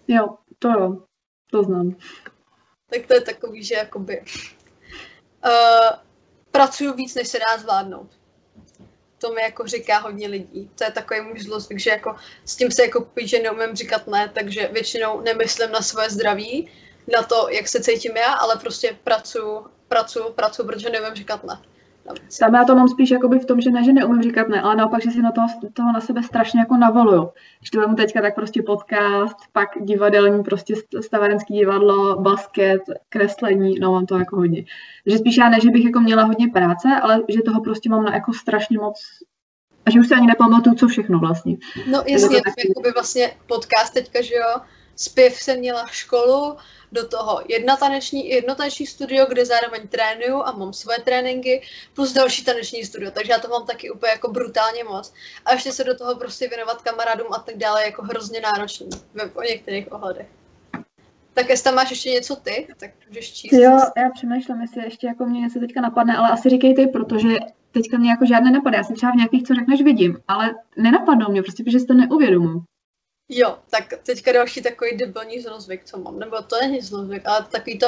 Jo, 0.07 0.35
to 0.59 0.69
jo, 0.69 0.97
to 1.51 1.63
znám. 1.63 1.95
Tak 2.89 3.07
to 3.07 3.13
je 3.13 3.21
takový, 3.21 3.63
že 3.63 3.75
jakoby 3.75 4.19
uh, 4.19 5.89
pracuju 6.51 6.93
víc, 6.93 7.15
než 7.15 7.27
se 7.27 7.39
dá 7.39 7.57
zvládnout 7.57 8.18
to 9.19 9.33
mi 9.33 9.41
jako 9.41 9.67
říká 9.67 9.97
hodně 9.97 10.27
lidí. 10.27 10.69
To 10.75 10.83
je 10.83 10.91
takový 10.91 11.21
můj 11.21 11.39
zlozvyk, 11.39 11.79
že 11.79 11.89
jako 11.89 12.15
s 12.45 12.55
tím 12.55 12.71
se 12.71 12.81
jako 12.81 13.01
pít, 13.01 13.27
že 13.27 13.39
neumím 13.39 13.75
říkat 13.75 14.07
ne, 14.07 14.31
takže 14.33 14.69
většinou 14.71 15.21
nemyslím 15.21 15.71
na 15.71 15.81
svoje 15.81 16.09
zdraví, 16.09 16.71
na 17.13 17.23
to, 17.23 17.49
jak 17.49 17.67
se 17.67 17.81
cítím 17.81 18.17
já, 18.17 18.33
ale 18.33 18.55
prostě 18.55 18.97
pracuji, 19.03 19.65
pracuji, 19.87 20.33
pracuji, 20.33 20.63
protože 20.67 20.89
neumím 20.89 21.15
říkat 21.15 21.43
ne. 21.43 21.61
Tam 22.39 22.55
já 22.55 22.63
to 22.63 22.75
mám 22.75 22.87
spíš 22.87 23.11
jakoby 23.11 23.39
v 23.39 23.45
tom, 23.45 23.61
že 23.61 23.71
ne, 23.71 23.83
že 23.83 23.93
neumím 23.93 24.21
říkat 24.21 24.49
ne, 24.49 24.61
ale 24.61 24.75
naopak, 24.75 25.03
že 25.03 25.11
si 25.11 25.21
na 25.21 25.31
toho, 25.31 25.47
toho 25.73 25.91
na 25.91 26.01
sebe 26.01 26.23
strašně 26.23 26.59
jako 26.59 26.77
navoluju. 26.77 27.29
Když 27.59 27.69
to 27.69 27.95
teďka, 27.95 28.21
tak 28.21 28.35
prostě 28.35 28.63
podcast, 28.63 29.35
pak 29.51 29.69
divadelní, 29.81 30.43
prostě 30.43 30.73
stavárenský 31.01 31.53
divadlo, 31.53 32.21
basket, 32.21 32.81
kreslení, 33.09 33.79
no 33.79 33.91
mám 33.91 34.05
to 34.05 34.17
jako 34.17 34.35
hodně. 34.35 34.65
Takže 35.03 35.17
spíš 35.17 35.37
já 35.37 35.49
ne, 35.49 35.59
že 35.61 35.69
bych 35.69 35.85
jako 35.85 35.99
měla 35.99 36.23
hodně 36.23 36.47
práce, 36.47 36.87
ale 37.01 37.21
že 37.29 37.41
toho 37.41 37.61
prostě 37.61 37.89
mám 37.89 38.03
na 38.03 38.13
jako 38.13 38.33
strašně 38.33 38.77
moc 38.77 39.01
a 39.85 39.91
že 39.91 39.99
už 39.99 40.07
se 40.07 40.15
ani 40.15 40.27
nepamatuju, 40.27 40.75
co 40.75 40.87
všechno 40.87 41.19
vlastně. 41.19 41.57
No 41.91 42.03
jasně, 42.07 42.41
taky... 42.41 42.67
jakoby 42.67 42.91
vlastně 42.91 43.31
podcast 43.47 43.93
teďka, 43.93 44.21
že 44.21 44.35
jo, 44.35 44.61
zpěv 44.99 45.33
jsem 45.33 45.59
měla 45.59 45.87
školu, 45.87 46.57
do 46.91 47.07
toho 47.07 47.41
jedna 47.47 47.77
taneční, 47.77 48.29
jedno 48.29 48.55
taneční 48.55 48.85
studio, 48.85 49.25
kde 49.25 49.45
zároveň 49.45 49.87
trénuju 49.87 50.43
a 50.43 50.51
mám 50.51 50.73
svoje 50.73 50.99
tréninky, 50.99 51.61
plus 51.93 52.13
další 52.13 52.43
taneční 52.43 52.83
studio, 52.83 53.11
takže 53.11 53.31
já 53.31 53.39
to 53.39 53.47
mám 53.47 53.65
taky 53.65 53.91
úplně 53.91 54.11
jako 54.11 54.31
brutálně 54.31 54.83
moc. 54.83 55.13
A 55.45 55.53
ještě 55.53 55.71
se 55.71 55.83
do 55.83 55.97
toho 55.97 56.15
prostě 56.15 56.47
věnovat 56.47 56.81
kamarádům 56.81 57.27
a 57.33 57.39
tak 57.39 57.57
dále 57.57 57.85
jako 57.85 58.01
hrozně 58.01 58.41
náročný 58.41 58.89
ve 59.13 59.25
o 59.25 59.41
některých 59.41 59.91
ohledech. 59.91 60.27
Tak 61.33 61.49
jestli 61.49 61.63
tam 61.63 61.75
máš 61.75 61.89
ještě 61.89 62.09
něco 62.09 62.35
ty, 62.35 62.67
tak 62.79 62.91
můžeš 63.07 63.33
číst. 63.33 63.53
Jo, 63.53 63.79
já 63.97 64.09
přemýšlím, 64.13 64.61
jestli 64.61 64.83
ještě 64.83 65.07
jako 65.07 65.25
mě 65.25 65.41
něco 65.41 65.59
teďka 65.59 65.81
napadne, 65.81 66.17
ale 66.17 66.29
asi 66.29 66.49
říkej 66.49 66.75
ty, 66.75 66.87
protože 66.87 67.29
teďka 67.71 67.97
mě 67.97 68.09
jako 68.09 68.25
žádné 68.25 68.51
napadá. 68.51 68.77
Já 68.77 68.83
si 68.83 68.93
třeba 68.93 69.11
v 69.11 69.15
nějakých, 69.15 69.43
co 69.43 69.53
řekneš, 69.53 69.81
vidím, 69.81 70.17
ale 70.27 70.55
nenapadnou 70.77 71.31
mě 71.31 71.41
prostě, 71.41 71.63
protože 71.63 71.79
si 71.79 71.85
to 71.85 71.93
neuvědomuji. 71.93 72.61
Jo, 73.29 73.59
tak 73.69 73.93
teďka 74.03 74.31
další 74.31 74.61
takový 74.61 74.97
debilní 74.97 75.41
zlozvyk, 75.41 75.85
co 75.85 75.99
mám. 75.99 76.19
Nebo 76.19 76.41
to 76.41 76.55
není 76.61 76.81
zlozvyk, 76.81 77.27
ale 77.27 77.45
takový 77.51 77.79
to, 77.79 77.87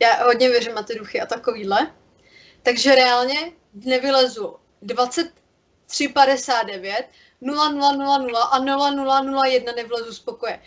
já 0.00 0.24
hodně 0.24 0.48
věřím 0.48 0.74
na 0.74 0.82
ty 0.82 0.94
duchy 0.94 1.20
a 1.20 1.26
takovýhle. 1.26 1.94
Takže 2.62 2.94
reálně 2.94 3.52
nevylezu 3.74 4.56
2359, 4.82 7.08
0000 7.40 8.38
a 8.50 8.58
0001 8.58 9.72
nevlezu 9.72 10.12
z 10.12 10.20
pokoje. 10.20 10.62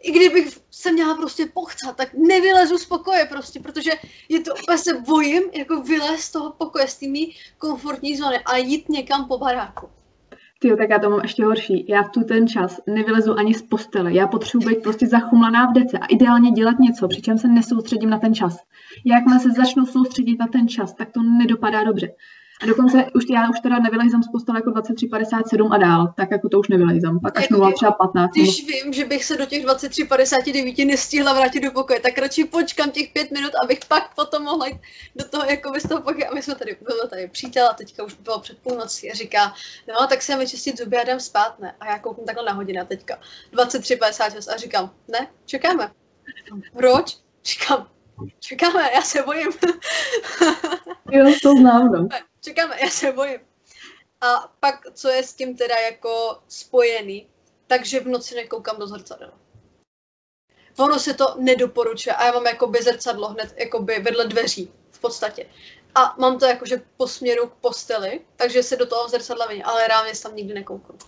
I 0.00 0.12
kdybych 0.12 0.58
se 0.70 0.92
měla 0.92 1.14
prostě 1.14 1.46
pochcat, 1.46 1.96
tak 1.96 2.14
nevylezu 2.14 2.78
z 2.78 2.86
pokoje 2.86 3.26
prostě, 3.26 3.60
protože 3.60 3.90
je 4.28 4.40
to, 4.40 4.54
úplně 4.62 4.78
se 4.78 4.94
bojím 4.94 5.42
jako 5.52 5.82
vylézt 5.82 6.24
z 6.24 6.30
toho 6.30 6.52
pokoje, 6.52 6.88
z 6.88 6.96
té 6.96 7.06
komfortní 7.58 8.16
zóny 8.16 8.38
a 8.38 8.56
jít 8.56 8.88
někam 8.88 9.28
po 9.28 9.38
baráku. 9.38 9.90
Ty 10.64 10.76
tak 10.76 10.90
já 10.90 10.98
to 10.98 11.10
mám 11.10 11.20
ještě 11.22 11.44
horší. 11.44 11.86
Já 11.88 12.02
v 12.02 12.08
tu 12.08 12.24
ten 12.24 12.48
čas 12.48 12.80
nevylezu 12.86 13.38
ani 13.38 13.54
z 13.54 13.62
postele. 13.62 14.14
Já 14.14 14.26
potřebuji 14.26 14.68
být 14.68 14.82
prostě 14.82 15.06
zachumlaná 15.06 15.66
v 15.66 15.72
dece 15.72 15.98
a 15.98 16.06
ideálně 16.06 16.50
dělat 16.50 16.78
něco, 16.78 17.08
přičem 17.08 17.38
se 17.38 17.48
nesoustředím 17.48 18.10
na 18.10 18.18
ten 18.18 18.34
čas. 18.34 18.58
Jakmile 19.04 19.40
se 19.40 19.50
začnu 19.50 19.86
soustředit 19.86 20.38
na 20.38 20.46
ten 20.46 20.68
čas, 20.68 20.94
tak 20.94 21.10
to 21.12 21.22
nedopadá 21.22 21.84
dobře. 21.84 22.08
A 22.62 22.66
dokonce 22.66 23.04
už 23.14 23.24
já 23.30 23.50
už 23.50 23.60
teda 23.60 23.78
nevylejzám 23.78 24.22
z 24.22 24.28
postele 24.32 24.58
jako 24.58 24.70
23,57 24.70 25.74
a 25.74 25.78
dál, 25.78 26.14
tak 26.16 26.30
jako 26.30 26.48
to 26.48 26.58
už 26.58 26.68
nevylejzám. 26.68 27.20
Pak 27.20 27.38
až 27.38 27.48
mluvám 27.48 27.72
třeba 27.72 27.92
15. 27.92 28.30
Když 28.32 28.66
vím, 28.66 28.92
že 28.92 29.04
bych 29.04 29.24
se 29.24 29.36
do 29.36 29.46
těch 29.46 29.66
23,59 29.66 30.86
nestihla 30.86 31.32
vrátit 31.32 31.60
do 31.60 31.70
pokoje, 31.70 32.00
tak 32.00 32.18
radši 32.18 32.44
počkám 32.44 32.90
těch 32.90 33.12
pět 33.12 33.30
minut, 33.30 33.52
abych 33.64 33.78
pak 33.88 34.14
potom 34.14 34.42
mohla 34.42 34.66
jít 34.66 34.80
do 35.16 35.28
toho 35.28 35.44
jako 35.44 35.72
z 35.80 35.88
toho 35.88 36.02
pokoje. 36.02 36.26
A 36.26 36.34
my 36.34 36.42
jsme 36.42 36.54
tady, 36.54 36.76
byl 36.82 37.08
tady 37.08 37.28
přítel 37.28 37.68
a 37.70 37.74
teďka 37.74 38.04
už 38.04 38.14
bylo 38.14 38.40
před 38.40 38.58
půlnocí 38.58 39.10
a 39.10 39.14
říká, 39.14 39.54
no 39.88 40.06
tak 40.06 40.22
se 40.22 40.36
mi 40.36 40.46
čistit 40.46 40.78
zuby 40.78 40.96
a 40.96 41.02
jdem 41.02 41.20
spát, 41.20 41.60
ne? 41.60 41.74
A 41.80 41.86
já 41.86 41.98
kouknu 41.98 42.24
takhle 42.24 42.44
na 42.44 42.52
hodinu 42.52 42.86
teďka. 42.86 43.18
23,56 43.52 44.54
a 44.54 44.56
říkám, 44.56 44.90
ne, 45.08 45.26
čekáme. 45.46 45.90
Proč? 46.76 47.16
Říkám, 47.44 47.86
čekáme, 48.40 48.90
já 48.94 49.02
se 49.02 49.22
bojím. 49.22 49.48
jo, 51.10 51.34
to 51.42 51.52
znám, 51.52 51.92
no 51.92 52.08
čekáme, 52.44 52.76
já 52.80 52.90
se 52.90 53.12
bojím. 53.12 53.40
A 54.20 54.52
pak, 54.60 54.80
co 54.92 55.08
je 55.08 55.22
s 55.22 55.34
tím 55.34 55.56
teda 55.56 55.74
jako 55.74 56.38
spojený, 56.48 57.28
takže 57.66 58.00
v 58.00 58.08
noci 58.08 58.34
nekoukám 58.34 58.78
do 58.78 58.86
zrcadla. 58.86 59.32
Ono 60.78 60.98
se 60.98 61.14
to 61.14 61.34
nedoporučuje 61.38 62.14
a 62.14 62.26
já 62.26 62.32
mám 62.32 62.46
jakoby 62.46 62.78
zrcadlo 62.82 63.28
hned 63.28 63.54
jakoby 63.58 63.98
vedle 63.98 64.26
dveří 64.26 64.72
v 64.90 65.00
podstatě. 65.00 65.46
a 65.94 66.14
mám 66.18 66.38
to 66.38 66.46
jakože 66.46 66.82
po 66.96 67.06
směru 67.06 67.48
k 67.48 67.54
posteli, 67.54 68.20
takže 68.36 68.62
se 68.62 68.76
do 68.76 68.86
toho 68.86 69.06
v 69.06 69.10
zrcadle 69.10 69.48
vidím, 69.48 69.64
ale 69.66 69.88
reálně 69.88 70.12
tam 70.22 70.36
nikdy 70.36 70.54
nekouknu. 70.54 70.98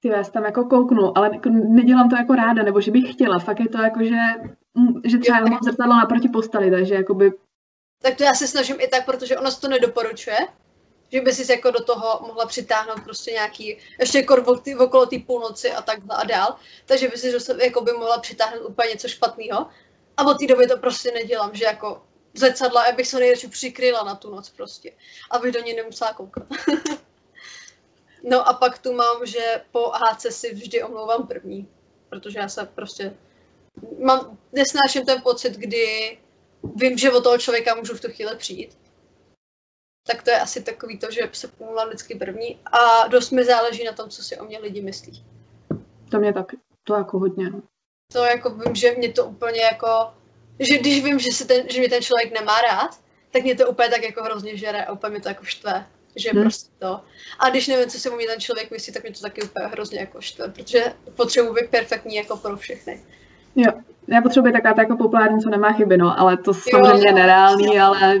Ty 0.00 0.08
já 0.08 0.22
tam 0.22 0.44
jako 0.44 0.64
kouknu, 0.64 1.18
ale 1.18 1.30
jako 1.32 1.48
nedělám 1.48 2.10
to 2.10 2.16
jako 2.16 2.34
ráda, 2.34 2.62
nebo 2.62 2.80
že 2.80 2.90
bych 2.90 3.12
chtěla. 3.12 3.38
Fakt 3.38 3.60
je 3.60 3.68
to 3.68 3.82
jako, 3.82 4.04
že, 4.04 4.16
že 5.04 5.18
třeba 5.18 5.38
jo, 5.38 5.46
mám 5.46 5.60
zrcadlo 5.62 5.94
naproti 5.94 6.28
posteli, 6.28 6.70
takže 6.70 6.94
jakoby... 6.94 7.32
Tak 8.02 8.16
to 8.16 8.24
já 8.24 8.34
se 8.34 8.48
snažím 8.48 8.76
i 8.80 8.88
tak, 8.88 9.04
protože 9.04 9.38
ono 9.38 9.54
to 9.54 9.68
nedoporučuje, 9.68 10.38
že 11.12 11.20
by 11.20 11.32
si 11.32 11.52
jako 11.52 11.70
do 11.70 11.84
toho 11.84 12.20
mohla 12.26 12.46
přitáhnout 12.46 13.04
prostě 13.04 13.30
nějaký, 13.30 13.78
ještě 14.00 14.18
jako 14.18 14.36
okolo 14.78 15.06
té 15.06 15.18
půlnoci 15.26 15.72
a 15.72 15.82
tak 15.82 15.98
a 16.08 16.24
dál, 16.24 16.56
takže 16.86 17.08
by 17.08 17.18
si 17.18 17.32
jako 17.62 17.80
by 17.80 17.92
mohla 17.92 18.18
přitáhnout 18.18 18.68
úplně 18.68 18.88
něco 18.88 19.08
špatného. 19.08 19.66
A 20.16 20.26
od 20.26 20.38
té 20.38 20.46
doby 20.46 20.66
to 20.66 20.78
prostě 20.78 21.12
nedělám, 21.12 21.54
že 21.54 21.64
jako 21.64 22.02
zrcadla, 22.34 22.82
abych 22.82 23.06
se 23.06 23.18
nejradši 23.18 23.48
přikryla 23.48 24.04
na 24.04 24.14
tu 24.14 24.30
noc 24.30 24.50
prostě, 24.50 24.92
abych 25.30 25.52
do 25.52 25.60
něj 25.60 25.76
nemusela 25.76 26.12
koukat. 26.12 26.44
no 28.22 28.48
a 28.48 28.52
pak 28.52 28.78
tu 28.78 28.92
mám, 28.92 29.26
že 29.26 29.64
po 29.72 29.90
HC 29.90 30.26
si 30.30 30.54
vždy 30.54 30.82
omlouvám 30.82 31.26
první, 31.26 31.68
protože 32.08 32.38
já 32.38 32.48
se 32.48 32.66
prostě 32.74 33.16
mám, 33.98 34.38
nesnáším 34.52 35.06
ten 35.06 35.22
pocit, 35.22 35.52
kdy 35.52 36.18
vím, 36.76 36.98
že 36.98 37.12
o 37.12 37.20
toho 37.20 37.38
člověka 37.38 37.74
můžu 37.74 37.94
v 37.94 38.00
tu 38.00 38.08
chvíli 38.08 38.36
přijít. 38.36 38.78
Tak 40.06 40.22
to 40.22 40.30
je 40.30 40.40
asi 40.40 40.62
takový 40.62 40.98
to, 40.98 41.10
že 41.10 41.30
se 41.32 41.48
pomluvám 41.48 41.88
vždycky 41.88 42.14
první 42.14 42.60
a 42.72 43.08
dost 43.08 43.30
mi 43.30 43.44
záleží 43.44 43.84
na 43.84 43.92
tom, 43.92 44.10
co 44.10 44.22
si 44.22 44.38
o 44.38 44.44
mě 44.44 44.58
lidi 44.58 44.82
myslí. 44.82 45.24
To 46.10 46.18
mě 46.18 46.32
tak, 46.32 46.46
to 46.84 46.94
jako 46.94 47.18
hodně. 47.18 47.50
No. 47.50 47.62
To 48.12 48.18
jako 48.18 48.50
vím, 48.50 48.74
že 48.74 48.92
mě 48.92 49.12
to 49.12 49.26
úplně 49.26 49.60
jako 49.60 50.14
že 50.60 50.78
když 50.78 51.04
vím, 51.04 51.18
že, 51.18 51.32
si 51.32 51.46
ten, 51.46 51.68
že 51.70 51.80
mě 51.80 51.88
ten 51.88 52.02
člověk 52.02 52.32
nemá 52.32 52.60
rád, 52.60 53.00
tak 53.30 53.42
mě 53.42 53.54
to 53.54 53.70
úplně 53.70 53.88
tak 53.88 54.02
jako 54.02 54.22
hrozně 54.22 54.56
žere 54.56 54.84
a 54.84 54.92
úplně 54.92 55.10
mě 55.10 55.20
to 55.20 55.28
jako 55.28 55.44
štve. 55.44 55.86
Že 56.16 56.30
hmm. 56.30 56.42
prostě 56.42 56.70
to. 56.78 57.00
A 57.38 57.50
když 57.50 57.66
nevím, 57.66 57.90
co 57.90 57.98
si 57.98 58.10
o 58.10 58.16
mě 58.16 58.26
ten 58.26 58.40
člověk 58.40 58.70
myslí, 58.70 58.92
tak 58.92 59.02
mě 59.02 59.12
to 59.12 59.20
taky 59.20 59.42
úplně 59.42 59.66
hrozně 59.66 60.00
jako 60.00 60.20
štve, 60.20 60.48
protože 60.48 60.94
potřebuji 61.16 61.52
být 61.52 61.70
perfektní 61.70 62.14
jako 62.14 62.36
pro 62.36 62.56
všechny. 62.56 63.04
Jo, 63.56 63.72
já 64.08 64.22
potřebuji 64.22 64.52
taková 64.52 64.74
jako 64.78 64.96
populární, 64.96 65.40
co 65.40 65.50
nemá 65.50 65.72
chyby, 65.72 65.96
no, 65.96 66.20
ale 66.20 66.36
to 66.36 66.54
samozřejmě 66.54 67.08
je 67.08 67.12
nereálný, 67.12 67.78
ale 67.78 68.20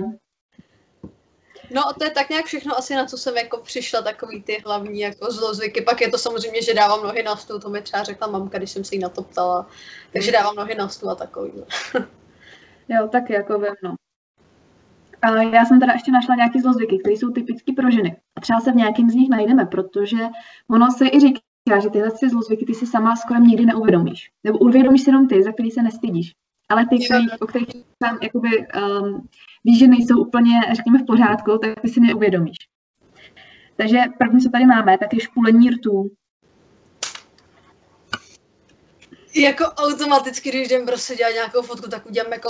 No 1.70 1.82
to 1.98 2.04
je 2.04 2.10
tak 2.10 2.30
nějak 2.30 2.46
všechno 2.46 2.78
asi 2.78 2.94
na 2.94 3.06
co 3.06 3.18
jsem 3.18 3.36
jako 3.36 3.58
přišla, 3.58 4.02
takový 4.02 4.42
ty 4.42 4.62
hlavní 4.66 5.00
jako 5.00 5.32
zlozvyky. 5.32 5.80
Pak 5.80 6.00
je 6.00 6.10
to 6.10 6.18
samozřejmě, 6.18 6.62
že 6.62 6.74
dávám 6.74 7.02
nohy 7.02 7.22
na 7.22 7.36
stůl, 7.36 7.60
to 7.60 7.70
mi 7.70 7.82
třeba 7.82 8.02
řekla 8.02 8.26
mamka, 8.26 8.58
když 8.58 8.70
jsem 8.70 8.84
se 8.84 8.94
jí 8.94 9.00
na 9.00 9.08
to 9.08 9.22
ptala. 9.22 9.66
Takže 10.12 10.32
dávám 10.32 10.56
nohy 10.56 10.74
na 10.74 10.88
stůl 10.88 11.10
a 11.10 11.14
takový. 11.14 11.52
jo, 12.88 13.08
tak 13.08 13.30
jako 13.30 13.58
vím, 13.58 13.74
no. 13.82 13.94
A 15.22 15.42
já 15.42 15.64
jsem 15.64 15.80
teda 15.80 15.92
ještě 15.92 16.12
našla 16.12 16.34
nějaké 16.34 16.60
zlozvyky, 16.60 16.98
které 16.98 17.16
jsou 17.16 17.30
typické 17.30 17.72
pro 17.72 17.90
ženy. 17.90 18.16
A 18.36 18.40
třeba 18.40 18.60
se 18.60 18.72
v 18.72 18.76
nějakým 18.76 19.10
z 19.10 19.14
nich 19.14 19.30
najdeme, 19.30 19.66
protože 19.66 20.18
ono 20.70 20.90
se 20.90 21.06
i 21.06 21.20
říká, 21.20 21.40
že 21.82 21.90
tyhle 21.90 22.10
si 22.10 22.28
zlozvyky 22.28 22.64
ty 22.64 22.74
si 22.74 22.86
sama 22.86 23.16
skoro 23.16 23.40
nikdy 23.40 23.66
neuvědomíš. 23.66 24.30
Nebo 24.44 24.58
uvědomíš 24.58 25.02
si 25.02 25.08
jenom 25.08 25.28
ty, 25.28 25.42
za 25.42 25.52
který 25.52 25.70
se 25.70 25.82
nestydíš. 25.82 26.32
Ale 26.68 26.86
ty, 26.86 27.04
který, 27.04 27.30
o 27.40 27.46
kterých 27.46 27.84
tam 27.98 28.18
jakoby, 28.22 28.66
um, 28.76 29.28
víš, 29.64 29.78
že 29.78 29.86
nejsou 29.86 30.18
úplně, 30.18 30.60
řekněme, 30.72 30.98
v 30.98 31.06
pořádku, 31.06 31.58
tak 31.58 31.80
ty 31.80 31.88
si 31.88 32.00
neuvědomíš. 32.00 32.56
Takže 33.76 33.98
první, 34.18 34.40
co 34.40 34.50
tady 34.50 34.66
máme, 34.66 34.98
tak 34.98 35.14
je 35.14 35.20
špulení 35.20 35.70
rtů. 35.70 36.10
Jako 39.36 39.64
automaticky, 39.64 40.48
když 40.48 40.68
jdem 40.68 40.86
prostě 40.86 41.16
dělat 41.16 41.30
nějakou 41.30 41.62
fotku, 41.62 41.90
tak 41.90 42.06
udělám 42.06 42.32
jako... 42.32 42.48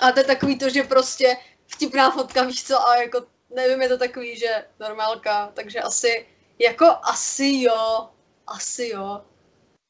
A 0.00 0.12
to 0.12 0.20
je 0.20 0.24
takový 0.24 0.58
to, 0.58 0.68
že 0.68 0.82
prostě 0.82 1.36
vtipná 1.66 2.10
fotka, 2.10 2.44
víš 2.44 2.64
co, 2.64 2.88
a 2.88 2.96
jako 2.96 3.26
nevím, 3.56 3.82
je 3.82 3.88
to 3.88 3.98
takový, 3.98 4.36
že 4.36 4.64
normálka, 4.80 5.50
takže 5.54 5.80
asi, 5.80 6.26
jako 6.58 6.86
asi 7.02 7.62
jo, 7.62 8.08
asi 8.46 8.88
jo. 8.88 9.20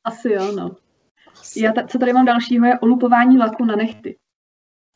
Asi 0.05 0.33
jo, 0.33 0.53
no. 0.53 0.77
Já 1.57 1.73
ta, 1.73 1.87
co 1.87 1.99
tady 1.99 2.13
mám 2.13 2.27
dalšího, 2.27 2.67
je 2.67 2.79
olupování 2.79 3.39
laku 3.39 3.65
na 3.65 3.77
nechty. 3.77 4.19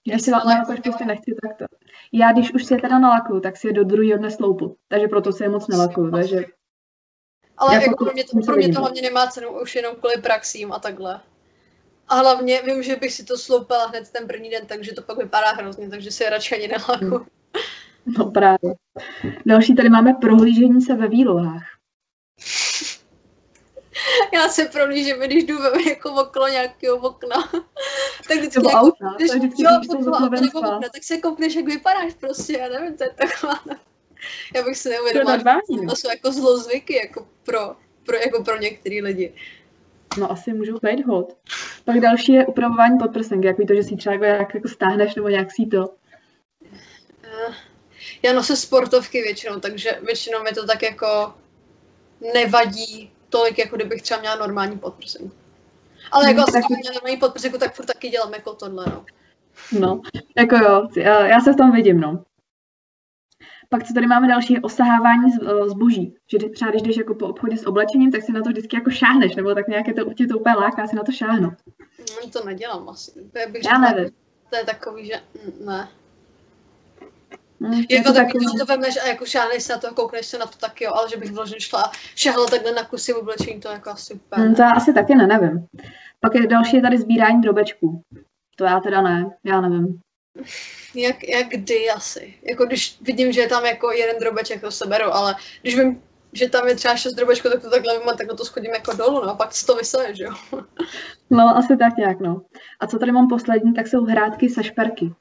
Když 0.09 0.23
si 0.23 0.31
lakuješ 0.31 0.81
prostě 0.81 1.05
nechci, 1.05 1.35
tak 1.43 1.57
to. 1.59 1.65
Já 2.13 2.33
když 2.33 2.55
už 2.55 2.65
si 2.65 2.75
je 2.75 2.81
teda 2.81 2.99
nalakuju, 2.99 3.41
tak 3.41 3.57
si 3.57 3.67
je 3.67 3.73
do 3.73 3.85
druhého 3.85 4.19
dne 4.19 4.31
sloupu. 4.31 4.77
Takže 4.89 5.09
proto 5.09 5.33
si 5.33 5.43
je 5.43 5.49
moc 5.49 5.69
nelakuju. 5.69 6.11
Takže 6.11 6.45
ale 7.61 7.75
jako, 7.75 7.85
jako 7.85 8.05
pro 8.05 8.13
mě, 8.13 8.25
to, 8.25 8.41
pro 8.47 8.57
mě 8.57 8.69
to 8.69 8.81
hlavně 8.81 9.03
nemá 9.03 9.27
cenu 9.27 9.61
už 9.63 9.75
jenom 9.75 9.97
kvůli 9.97 10.15
praxím 10.23 10.73
a 10.73 10.79
takhle. 10.79 11.21
A 12.09 12.15
hlavně 12.15 12.63
vím, 12.63 12.83
že 12.83 12.97
bych 12.97 13.13
si 13.13 13.25
to 13.25 13.39
sloupala 13.39 13.87
hned 13.87 14.11
ten 14.11 14.27
první 14.27 14.51
den, 14.51 14.67
takže 14.67 14.93
to 14.93 15.03
pak 15.03 15.19
vypadá 15.19 15.51
hrozně, 15.51 15.89
takže 15.89 16.11
si 16.11 16.25
je 16.25 16.31
radši 16.31 16.55
ani 16.55 16.69
nelakuju. 16.69 17.27
No 18.19 18.31
právě. 18.31 18.75
Další 19.47 19.75
tady 19.75 19.89
máme 19.89 20.15
prohlížení 20.15 20.83
se 20.83 20.95
ve 20.95 21.09
výlohách. 21.09 21.70
Já 24.33 24.49
se 24.49 24.65
prohlížím, 24.65 25.17
když 25.21 25.45
jdu 25.45 25.59
jako 25.89 26.13
okolo 26.13 26.49
nějakého 26.49 26.97
okna. 26.97 27.37
tak 28.29 28.39
vždycky 28.39 28.59
nebo 28.59 28.69
jako, 28.69 28.81
auta, 28.81 29.15
když, 29.17 29.31
vždycky, 29.31 29.63
jo, 29.63 29.71
když 29.79 29.91
auta 29.91 30.29
nebo 30.29 30.59
okna, 30.59 30.89
tak 30.93 31.05
se 31.05 31.19
koukneš, 31.19 31.55
jak 31.55 31.65
vypadáš 31.65 32.15
prostě, 32.15 32.59
já 32.59 32.69
nevím, 32.69 32.97
to 32.97 33.05
je 33.05 33.11
taková... 33.11 33.61
já 34.55 34.63
bych 34.63 34.77
si 34.77 34.89
neuvědomila, 34.89 35.37
že 35.37 35.87
to 35.89 35.97
jsou 35.97 36.11
jako 36.11 36.33
zlozvyky, 36.33 36.97
jako 36.97 37.29
pro, 37.45 37.77
pro, 38.07 38.17
jako 38.17 38.45
pro 38.45 38.59
některý 38.59 39.03
lidi. 39.03 39.35
No 40.19 40.33
asi 40.33 40.53
můžou 40.53 40.79
být 40.83 41.07
hod. 41.07 41.37
Pak 41.85 42.01
další 42.01 42.33
je 42.33 42.47
upravování 42.47 42.99
podprsenky, 42.99 43.47
jak 43.47 43.57
to, 43.69 43.75
že 43.75 43.83
si 43.83 43.97
třeba 43.97 44.27
jak, 44.27 44.55
jako 44.55 44.69
stáhneš 44.69 45.15
nebo 45.15 45.29
nějak 45.29 45.53
si 45.53 45.67
to. 45.67 45.95
Eh, 47.23 47.55
já 48.23 48.33
nosím 48.33 48.57
sportovky 48.57 49.23
většinou, 49.23 49.61
takže 49.61 49.99
většinou 50.03 50.43
mi 50.43 50.51
to 50.51 50.67
tak 50.67 50.83
jako 50.83 51.35
nevadí 52.35 53.13
tolik, 53.31 53.59
jako 53.59 53.77
kdybych 53.77 54.03
třeba 54.03 54.21
měla 54.21 54.37
normální 54.37 54.79
podprsenku. 54.79 55.37
Ale 56.13 56.29
jako 56.29 56.41
hmm, 56.41 56.65
asi 56.65 56.75
měla 56.75 56.95
normální 56.95 57.17
podprsenku, 57.17 57.59
tak 57.59 57.75
furt 57.75 57.87
taky 57.87 58.09
dělám 58.09 58.35
jako 58.35 58.55
tohle, 58.55 58.85
no. 58.87 59.05
No, 59.81 60.01
jako 60.37 60.57
jo, 60.57 60.89
já 61.05 61.41
se 61.41 61.53
v 61.53 61.57
tom 61.57 61.73
vidím, 61.73 62.01
no. 62.01 62.25
Pak 63.69 63.87
co 63.87 63.95
tady 63.95 64.07
máme 64.07 64.29
další 64.29 64.61
osahávání 64.61 65.33
eh, 65.43 65.69
zboží. 65.69 66.17
Že 66.31 66.39
třeba 66.39 66.71
když 66.71 66.83
jdeš 66.83 66.97
jako 66.97 67.15
po 67.15 67.29
obchodě 67.29 67.57
s 67.57 67.67
oblečením, 67.67 68.13
tak 68.13 68.23
si 68.23 68.33
na 68.33 68.43
to 68.43 68.49
vždycky 68.49 68.77
jako 68.77 68.91
šáhneš, 68.91 69.37
nebo 69.37 69.55
tak 69.55 69.69
nějaké 69.69 69.95
to, 69.95 70.15
tě 70.15 70.27
to 70.27 70.39
úplně 70.39 70.55
láká 70.55 70.87
si 70.87 70.97
na 70.97 71.03
to 71.03 71.13
šáhnout. 71.13 71.55
No, 71.99 72.31
to 72.33 72.45
nedělám 72.45 72.89
asi. 72.89 73.13
To 73.33 73.39
je, 73.39 73.47
bych 73.47 73.65
Já 73.65 73.79
nevím. 73.79 74.11
To 74.51 74.57
je 74.57 74.65
takový, 74.65 75.07
že 75.07 75.15
mm, 75.45 75.67
ne. 75.67 75.89
Mm, 77.61 77.83
jako 77.91 78.09
to 78.09 78.15
taky, 78.15 78.39
to 78.59 78.65
vemeš 78.65 78.97
a 79.05 79.09
jako 79.09 79.27
šáhneš 79.27 79.63
se 79.63 79.73
na 79.73 79.79
to, 79.79 79.95
koukneš 79.95 80.27
se 80.27 80.39
na 80.39 80.47
to 80.47 80.59
taky, 80.59 80.85
jo, 80.85 80.93
ale 80.95 81.11
že 81.11 81.17
bych 81.17 81.33
vložen 81.33 81.61
šla 81.61 81.93
šahla 82.15 82.47
takhle 82.47 82.73
na 82.73 82.85
kusy 82.85 83.15
oblečení, 83.15 83.61
to 83.61 83.69
jako 83.69 83.91
asi 83.91 84.15
úplně 84.15 84.47
mm, 84.47 84.55
To 84.55 84.63
já 84.63 84.71
asi 84.71 84.93
taky 84.93 85.15
ne, 85.15 85.27
nevím. 85.27 85.67
Pak 86.21 86.35
je 86.35 86.47
další 86.47 86.77
je 86.77 86.83
tady 86.83 86.99
sbírání 86.99 87.41
drobečků. 87.41 88.03
To 88.57 88.65
já 88.65 88.81
teda 88.81 89.03
ne, 89.03 89.31
já 89.45 89.61
nevím. 89.61 90.01
Jak, 90.95 91.29
jak 91.29 91.49
kdy 91.49 91.91
asi. 91.91 92.35
Jako 92.51 92.67
když 92.67 92.99
vidím, 93.01 93.33
že 93.33 93.41
je 93.41 93.49
tam 93.49 93.65
jako 93.65 93.93
jeden 93.93 94.17
drobeček, 94.21 94.61
to 94.61 94.71
seberu, 94.71 95.15
ale 95.15 95.35
když 95.63 95.79
vím, 95.79 96.03
že 96.33 96.49
tam 96.49 96.69
je 96.69 96.75
třeba 96.75 96.97
šest 96.97 97.15
drobečků, 97.15 97.49
tak 97.49 97.63
to 97.63 97.71
takhle 97.71 97.99
vím 97.99 98.09
tak 98.19 98.29
to 98.37 98.45
schodím 98.45 98.75
jako 98.75 98.93
dolů, 98.93 99.21
no, 99.25 99.31
a 99.31 99.35
pak 99.35 99.53
si 99.53 99.67
to 99.67 99.77
vysele, 99.77 100.15
že 100.15 100.25
jo. 100.25 100.35
No, 101.31 101.57
asi 101.57 101.77
tak 101.77 101.97
nějak, 101.97 102.21
no. 102.21 102.43
A 102.81 102.87
co 102.87 102.99
tady 102.99 103.13
mám 103.13 103.29
poslední, 103.29 103.75
tak 103.75 103.89
jsou 103.89 104.05
hrátky 104.05 104.49
se 104.49 104.65
šperky. 104.65 105.13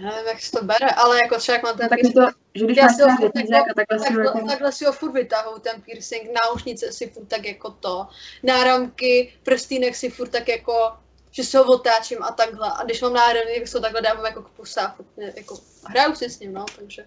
Já 0.00 0.10
nevím, 0.10 0.26
jak 0.26 0.40
se 0.40 0.52
to 0.52 0.64
bere, 0.64 0.90
ale 0.90 1.18
jako 1.18 1.38
třeba 1.38 1.56
jak 1.56 1.62
mám 1.62 1.76
ten 1.76 1.88
tak 1.88 2.00
piercing, 2.00 2.14
to, 2.14 2.30
že 2.54 2.64
když 2.64 2.78
a 2.78 3.74
takhle 3.76 3.98
si 3.98 4.12
ho 4.14 4.20
jako... 4.20 4.46
Takhle 4.46 4.72
si 4.72 4.84
ho 4.84 4.92
furt 4.92 5.12
vytahuju, 5.12 5.58
ten 5.58 5.82
piercing, 5.82 6.30
náušnice 6.44 6.92
si 6.92 7.06
furt 7.06 7.26
tak 7.26 7.44
jako 7.44 7.70
to, 7.70 8.06
náramky, 8.42 9.34
prstýnek 9.42 9.96
si 9.96 10.10
furt 10.10 10.28
tak 10.28 10.48
jako, 10.48 10.92
že 11.30 11.44
se 11.44 11.58
ho 11.58 11.64
otáčím 11.64 12.22
a 12.22 12.32
takhle. 12.32 12.72
A 12.76 12.84
když 12.84 13.02
mám 13.02 13.12
náramky, 13.12 13.58
tak 13.58 13.68
se 13.68 13.78
ho 13.78 13.82
takhle 13.82 14.02
dávám 14.02 14.24
jako 14.24 14.42
k 14.42 14.48
pusa, 14.48 14.94
furt 14.96 15.36
jako 15.36 15.58
hraju 15.84 16.14
si 16.14 16.30
s 16.30 16.40
ním, 16.40 16.52
no, 16.52 16.64
takže 16.76 17.06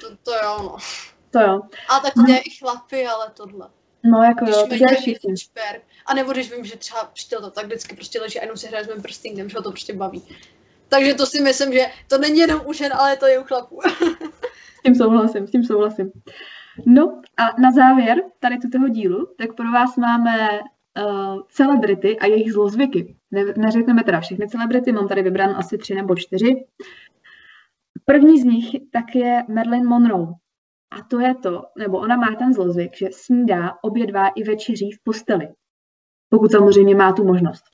to, 0.00 0.16
to 0.16 0.32
jo, 0.32 0.58
no. 0.62 0.76
To 1.30 1.40
jo. 1.40 1.60
A 1.88 2.00
tak 2.00 2.14
to 2.14 2.22
dělají 2.22 2.42
i 2.46 2.50
chlapy, 2.58 3.06
ale 3.06 3.30
tohle. 3.34 3.68
No 4.04 4.22
jako 4.22 4.44
když 4.44 4.56
jo, 4.56 4.66
to 4.68 4.76
dělají 4.76 4.96
všichni. 4.96 5.34
A 6.06 6.14
nebo 6.14 6.32
když 6.32 6.52
vím, 6.52 6.64
že 6.64 6.76
třeba 6.76 7.04
přítel 7.04 7.40
to 7.40 7.50
tak 7.50 7.66
vždycky 7.66 7.96
prostě 7.96 8.20
leží 8.20 8.38
a 8.38 8.42
jenom 8.42 8.56
si 8.56 8.66
hraje 8.66 8.84
s 8.84 8.88
mým 8.88 9.02
prstýnkem, 9.02 9.48
že 9.48 9.56
ho 9.56 9.62
to 9.62 9.70
prostě 9.70 9.92
baví. 9.92 10.36
Takže 10.94 11.14
to 11.14 11.26
si 11.26 11.42
myslím, 11.42 11.72
že 11.72 11.86
to 12.08 12.18
není 12.18 12.38
jenom 12.38 12.60
u 12.66 12.72
žen, 12.72 12.92
ale 12.92 13.16
to 13.16 13.26
je 13.26 13.38
u 13.38 13.44
chlapů. 13.44 13.80
s 14.78 14.82
tím 14.84 14.94
souhlasím, 14.94 15.46
s 15.46 15.50
tím 15.50 15.64
souhlasím. 15.64 16.12
No 16.86 17.20
a 17.36 17.60
na 17.60 17.70
závěr 17.72 18.22
tady 18.40 18.58
tuto 18.58 18.88
dílu, 18.88 19.34
tak 19.38 19.54
pro 19.54 19.72
vás 19.72 19.96
máme 19.96 20.60
uh, 20.60 21.40
celebrity 21.48 22.18
a 22.18 22.26
jejich 22.26 22.52
zlozvyky. 22.52 23.16
Ne, 23.30 23.44
neřekneme 23.56 24.04
teda 24.04 24.20
všechny 24.20 24.48
celebrity, 24.48 24.92
mám 24.92 25.08
tady 25.08 25.22
vybran 25.22 25.50
asi 25.56 25.78
tři 25.78 25.94
nebo 25.94 26.16
čtyři. 26.16 26.66
První 28.04 28.40
z 28.40 28.44
nich 28.44 28.66
tak 28.92 29.14
je 29.14 29.44
Marilyn 29.48 29.86
Monroe. 29.86 30.26
A 30.90 31.02
to 31.02 31.20
je 31.20 31.34
to, 31.34 31.62
nebo 31.78 31.98
ona 31.98 32.16
má 32.16 32.34
ten 32.38 32.54
zlozvyk, 32.54 32.96
že 32.96 33.08
snídá, 33.12 33.74
obědvá 33.82 34.28
i 34.28 34.44
večeří 34.44 34.90
v 34.90 35.02
posteli. 35.04 35.48
Pokud 36.28 36.52
samozřejmě 36.52 36.94
má 36.94 37.12
tu 37.12 37.24
možnost. 37.24 37.64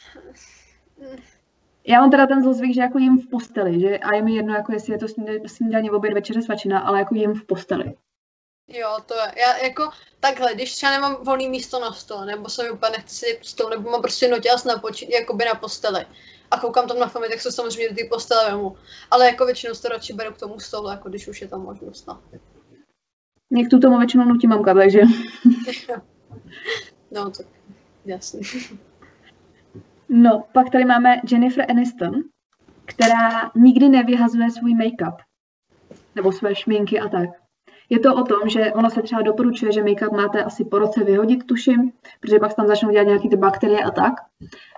Já 1.86 2.00
mám 2.00 2.10
teda 2.10 2.26
ten 2.26 2.42
zlozvyk, 2.42 2.74
že 2.74 2.80
jako 2.80 2.98
jim 2.98 3.18
v 3.18 3.28
posteli, 3.30 3.80
že 3.80 3.98
a 3.98 4.14
je 4.14 4.22
mi 4.22 4.34
jedno, 4.34 4.54
jako 4.54 4.72
jestli 4.72 4.92
je 4.92 4.98
to 4.98 5.06
snídaně, 5.46 5.90
oběd, 5.90 6.14
večeře, 6.14 6.42
svačina, 6.42 6.80
ale 6.80 6.98
jako 6.98 7.14
jim 7.14 7.34
v 7.34 7.44
posteli. 7.44 7.94
Jo, 8.68 8.96
to 9.06 9.14
je, 9.14 9.32
já 9.40 9.56
jako 9.56 9.90
takhle, 10.20 10.54
když 10.54 10.74
třeba 10.74 10.92
nemám 10.92 11.16
volný 11.24 11.48
místo 11.48 11.80
na 11.80 11.92
stole, 11.92 12.26
nebo 12.26 12.48
se 12.48 12.62
mi 12.62 12.70
úplně 12.70 12.92
nechci 12.92 13.38
stole, 13.42 13.70
nebo 13.70 13.90
mám 13.90 14.02
prostě 14.02 14.28
noťaz 14.28 14.64
na 14.64 14.78
poči, 14.78 15.08
jakoby 15.12 15.44
na 15.44 15.54
posteli 15.54 16.06
a 16.50 16.58
koukám 16.58 16.88
tam 16.88 16.98
na 16.98 17.08
filmy, 17.08 17.28
tak 17.28 17.40
se 17.40 17.52
samozřejmě 17.52 17.88
do 17.88 17.94
té 17.94 18.04
postele 18.04 18.50
vemu. 18.50 18.76
Ale 19.10 19.26
jako 19.26 19.46
většinou 19.46 19.74
se 19.74 19.82
to 19.82 19.88
radši 19.88 20.12
beru 20.12 20.34
k 20.34 20.38
tomu 20.38 20.60
stolu, 20.60 20.88
jako 20.88 21.08
když 21.08 21.28
už 21.28 21.40
je 21.40 21.48
tam 21.48 21.62
možnost. 21.62 22.06
No. 22.06 22.22
Mě 23.50 23.66
k 23.66 23.70
tomu 23.70 23.98
většinou 23.98 24.24
nutí 24.24 24.46
mamka, 24.46 24.74
takže... 24.74 25.00
no, 27.10 27.30
tak 27.30 27.46
jasný. 28.04 28.40
No, 30.12 30.44
pak 30.52 30.70
tady 30.70 30.84
máme 30.84 31.20
Jennifer 31.30 31.70
Aniston, 31.70 32.14
která 32.84 33.50
nikdy 33.54 33.88
nevyhazuje 33.88 34.50
svůj 34.50 34.74
make-up. 34.74 35.16
Nebo 36.14 36.32
své 36.32 36.54
šminky 36.54 37.00
a 37.00 37.08
tak. 37.08 37.30
Je 37.88 37.98
to 37.98 38.14
o 38.14 38.22
tom, 38.22 38.48
že 38.48 38.72
ono 38.72 38.90
se 38.90 39.02
třeba 39.02 39.22
doporučuje, 39.22 39.72
že 39.72 39.82
make-up 39.82 40.16
máte 40.16 40.44
asi 40.44 40.64
po 40.64 40.78
roce 40.78 41.04
vyhodit, 41.04 41.46
tuším, 41.46 41.92
protože 42.20 42.38
pak 42.38 42.54
tam 42.54 42.66
začnou 42.66 42.90
dělat 42.90 43.06
nějaké 43.06 43.28
ty 43.28 43.36
bakterie 43.36 43.78
a 43.78 43.90
tak. 43.90 44.14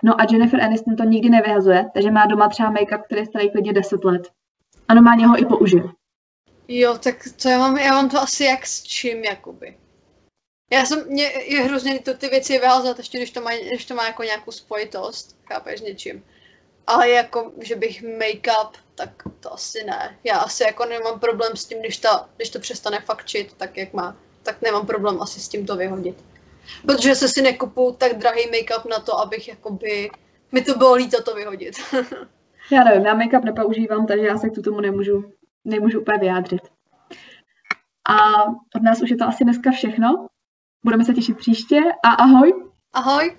No 0.03 0.21
a 0.21 0.25
Jennifer 0.31 0.61
Aniston 0.61 0.95
to 0.95 1.03
nikdy 1.03 1.29
nevyhazuje, 1.29 1.89
takže 1.93 2.11
má 2.11 2.25
doma 2.25 2.49
třeba 2.49 2.71
make-up, 2.71 3.01
který 3.05 3.21
je 3.21 3.25
starý 3.25 3.51
klidně 3.51 3.73
10 3.73 4.03
let. 4.03 4.29
A 4.87 4.93
normálně 4.93 5.27
ho 5.27 5.41
i 5.41 5.45
použije. 5.45 5.83
Jo, 6.67 6.97
tak 7.03 7.15
to 7.41 7.49
já 7.49 7.59
mám, 7.59 7.77
já 7.77 7.91
mám 7.91 8.09
to 8.09 8.19
asi 8.19 8.43
jak 8.43 8.65
s 8.65 8.83
čím, 8.83 9.23
jakoby. 9.23 9.77
Já 10.73 10.85
jsem, 10.85 11.03
mě 11.07 11.23
je 11.45 11.61
hrozně 11.61 11.99
to 11.99 12.13
ty 12.13 12.27
věci 12.27 12.59
vyhazovat, 12.59 12.97
ještě 12.97 13.17
když 13.17 13.31
to 13.31 13.41
má, 13.41 13.51
když 13.55 13.85
to 13.85 13.95
má 13.95 14.07
jako 14.07 14.23
nějakou 14.23 14.51
spojitost, 14.51 15.37
chápeš, 15.47 15.81
něčím. 15.81 16.23
Ale 16.87 17.09
jako, 17.09 17.51
že 17.61 17.75
bych 17.75 18.03
make-up, 18.03 18.71
tak 18.95 19.09
to 19.39 19.53
asi 19.53 19.83
ne. 19.83 20.17
Já 20.23 20.37
asi 20.37 20.63
jako 20.63 20.85
nemám 20.85 21.19
problém 21.19 21.55
s 21.55 21.65
tím, 21.65 21.79
když, 21.79 21.97
ta, 21.97 22.29
když 22.35 22.49
to 22.49 22.59
přestane 22.59 22.99
fakčit 22.99 23.53
tak, 23.53 23.77
jak 23.77 23.93
má. 23.93 24.15
Tak 24.43 24.61
nemám 24.61 24.87
problém 24.87 25.21
asi 25.21 25.39
s 25.39 25.47
tím 25.47 25.65
to 25.65 25.75
vyhodit. 25.75 26.23
Protože 26.85 27.15
se 27.15 27.27
si 27.27 27.41
nekupu 27.41 27.95
tak 27.97 28.17
drahý 28.17 28.47
make-up 28.51 28.89
na 28.89 28.99
to, 28.99 29.19
abych 29.19 29.47
jakoby... 29.47 30.09
Mi 30.51 30.61
to 30.61 30.77
bylo 30.77 30.93
líto 30.93 31.23
to 31.23 31.35
vyhodit. 31.35 31.75
já 32.71 32.83
nevím, 32.83 33.05
já 33.05 33.15
make-up 33.15 33.43
nepoužívám, 33.43 34.07
takže 34.07 34.25
já 34.25 34.37
se 34.37 34.49
k 34.49 34.63
tomu 34.63 34.81
nemůžu, 34.81 35.31
nemůžu 35.65 36.01
úplně 36.01 36.17
vyjádřit. 36.17 36.61
A 38.09 38.43
od 38.75 38.83
nás 38.83 39.01
už 39.01 39.09
je 39.09 39.17
to 39.17 39.25
asi 39.25 39.43
dneska 39.43 39.71
všechno. 39.71 40.27
Budeme 40.83 41.05
se 41.05 41.13
těšit 41.13 41.37
příště 41.37 41.79
a 42.03 42.09
ahoj. 42.09 42.53
Ahoj. 42.93 43.37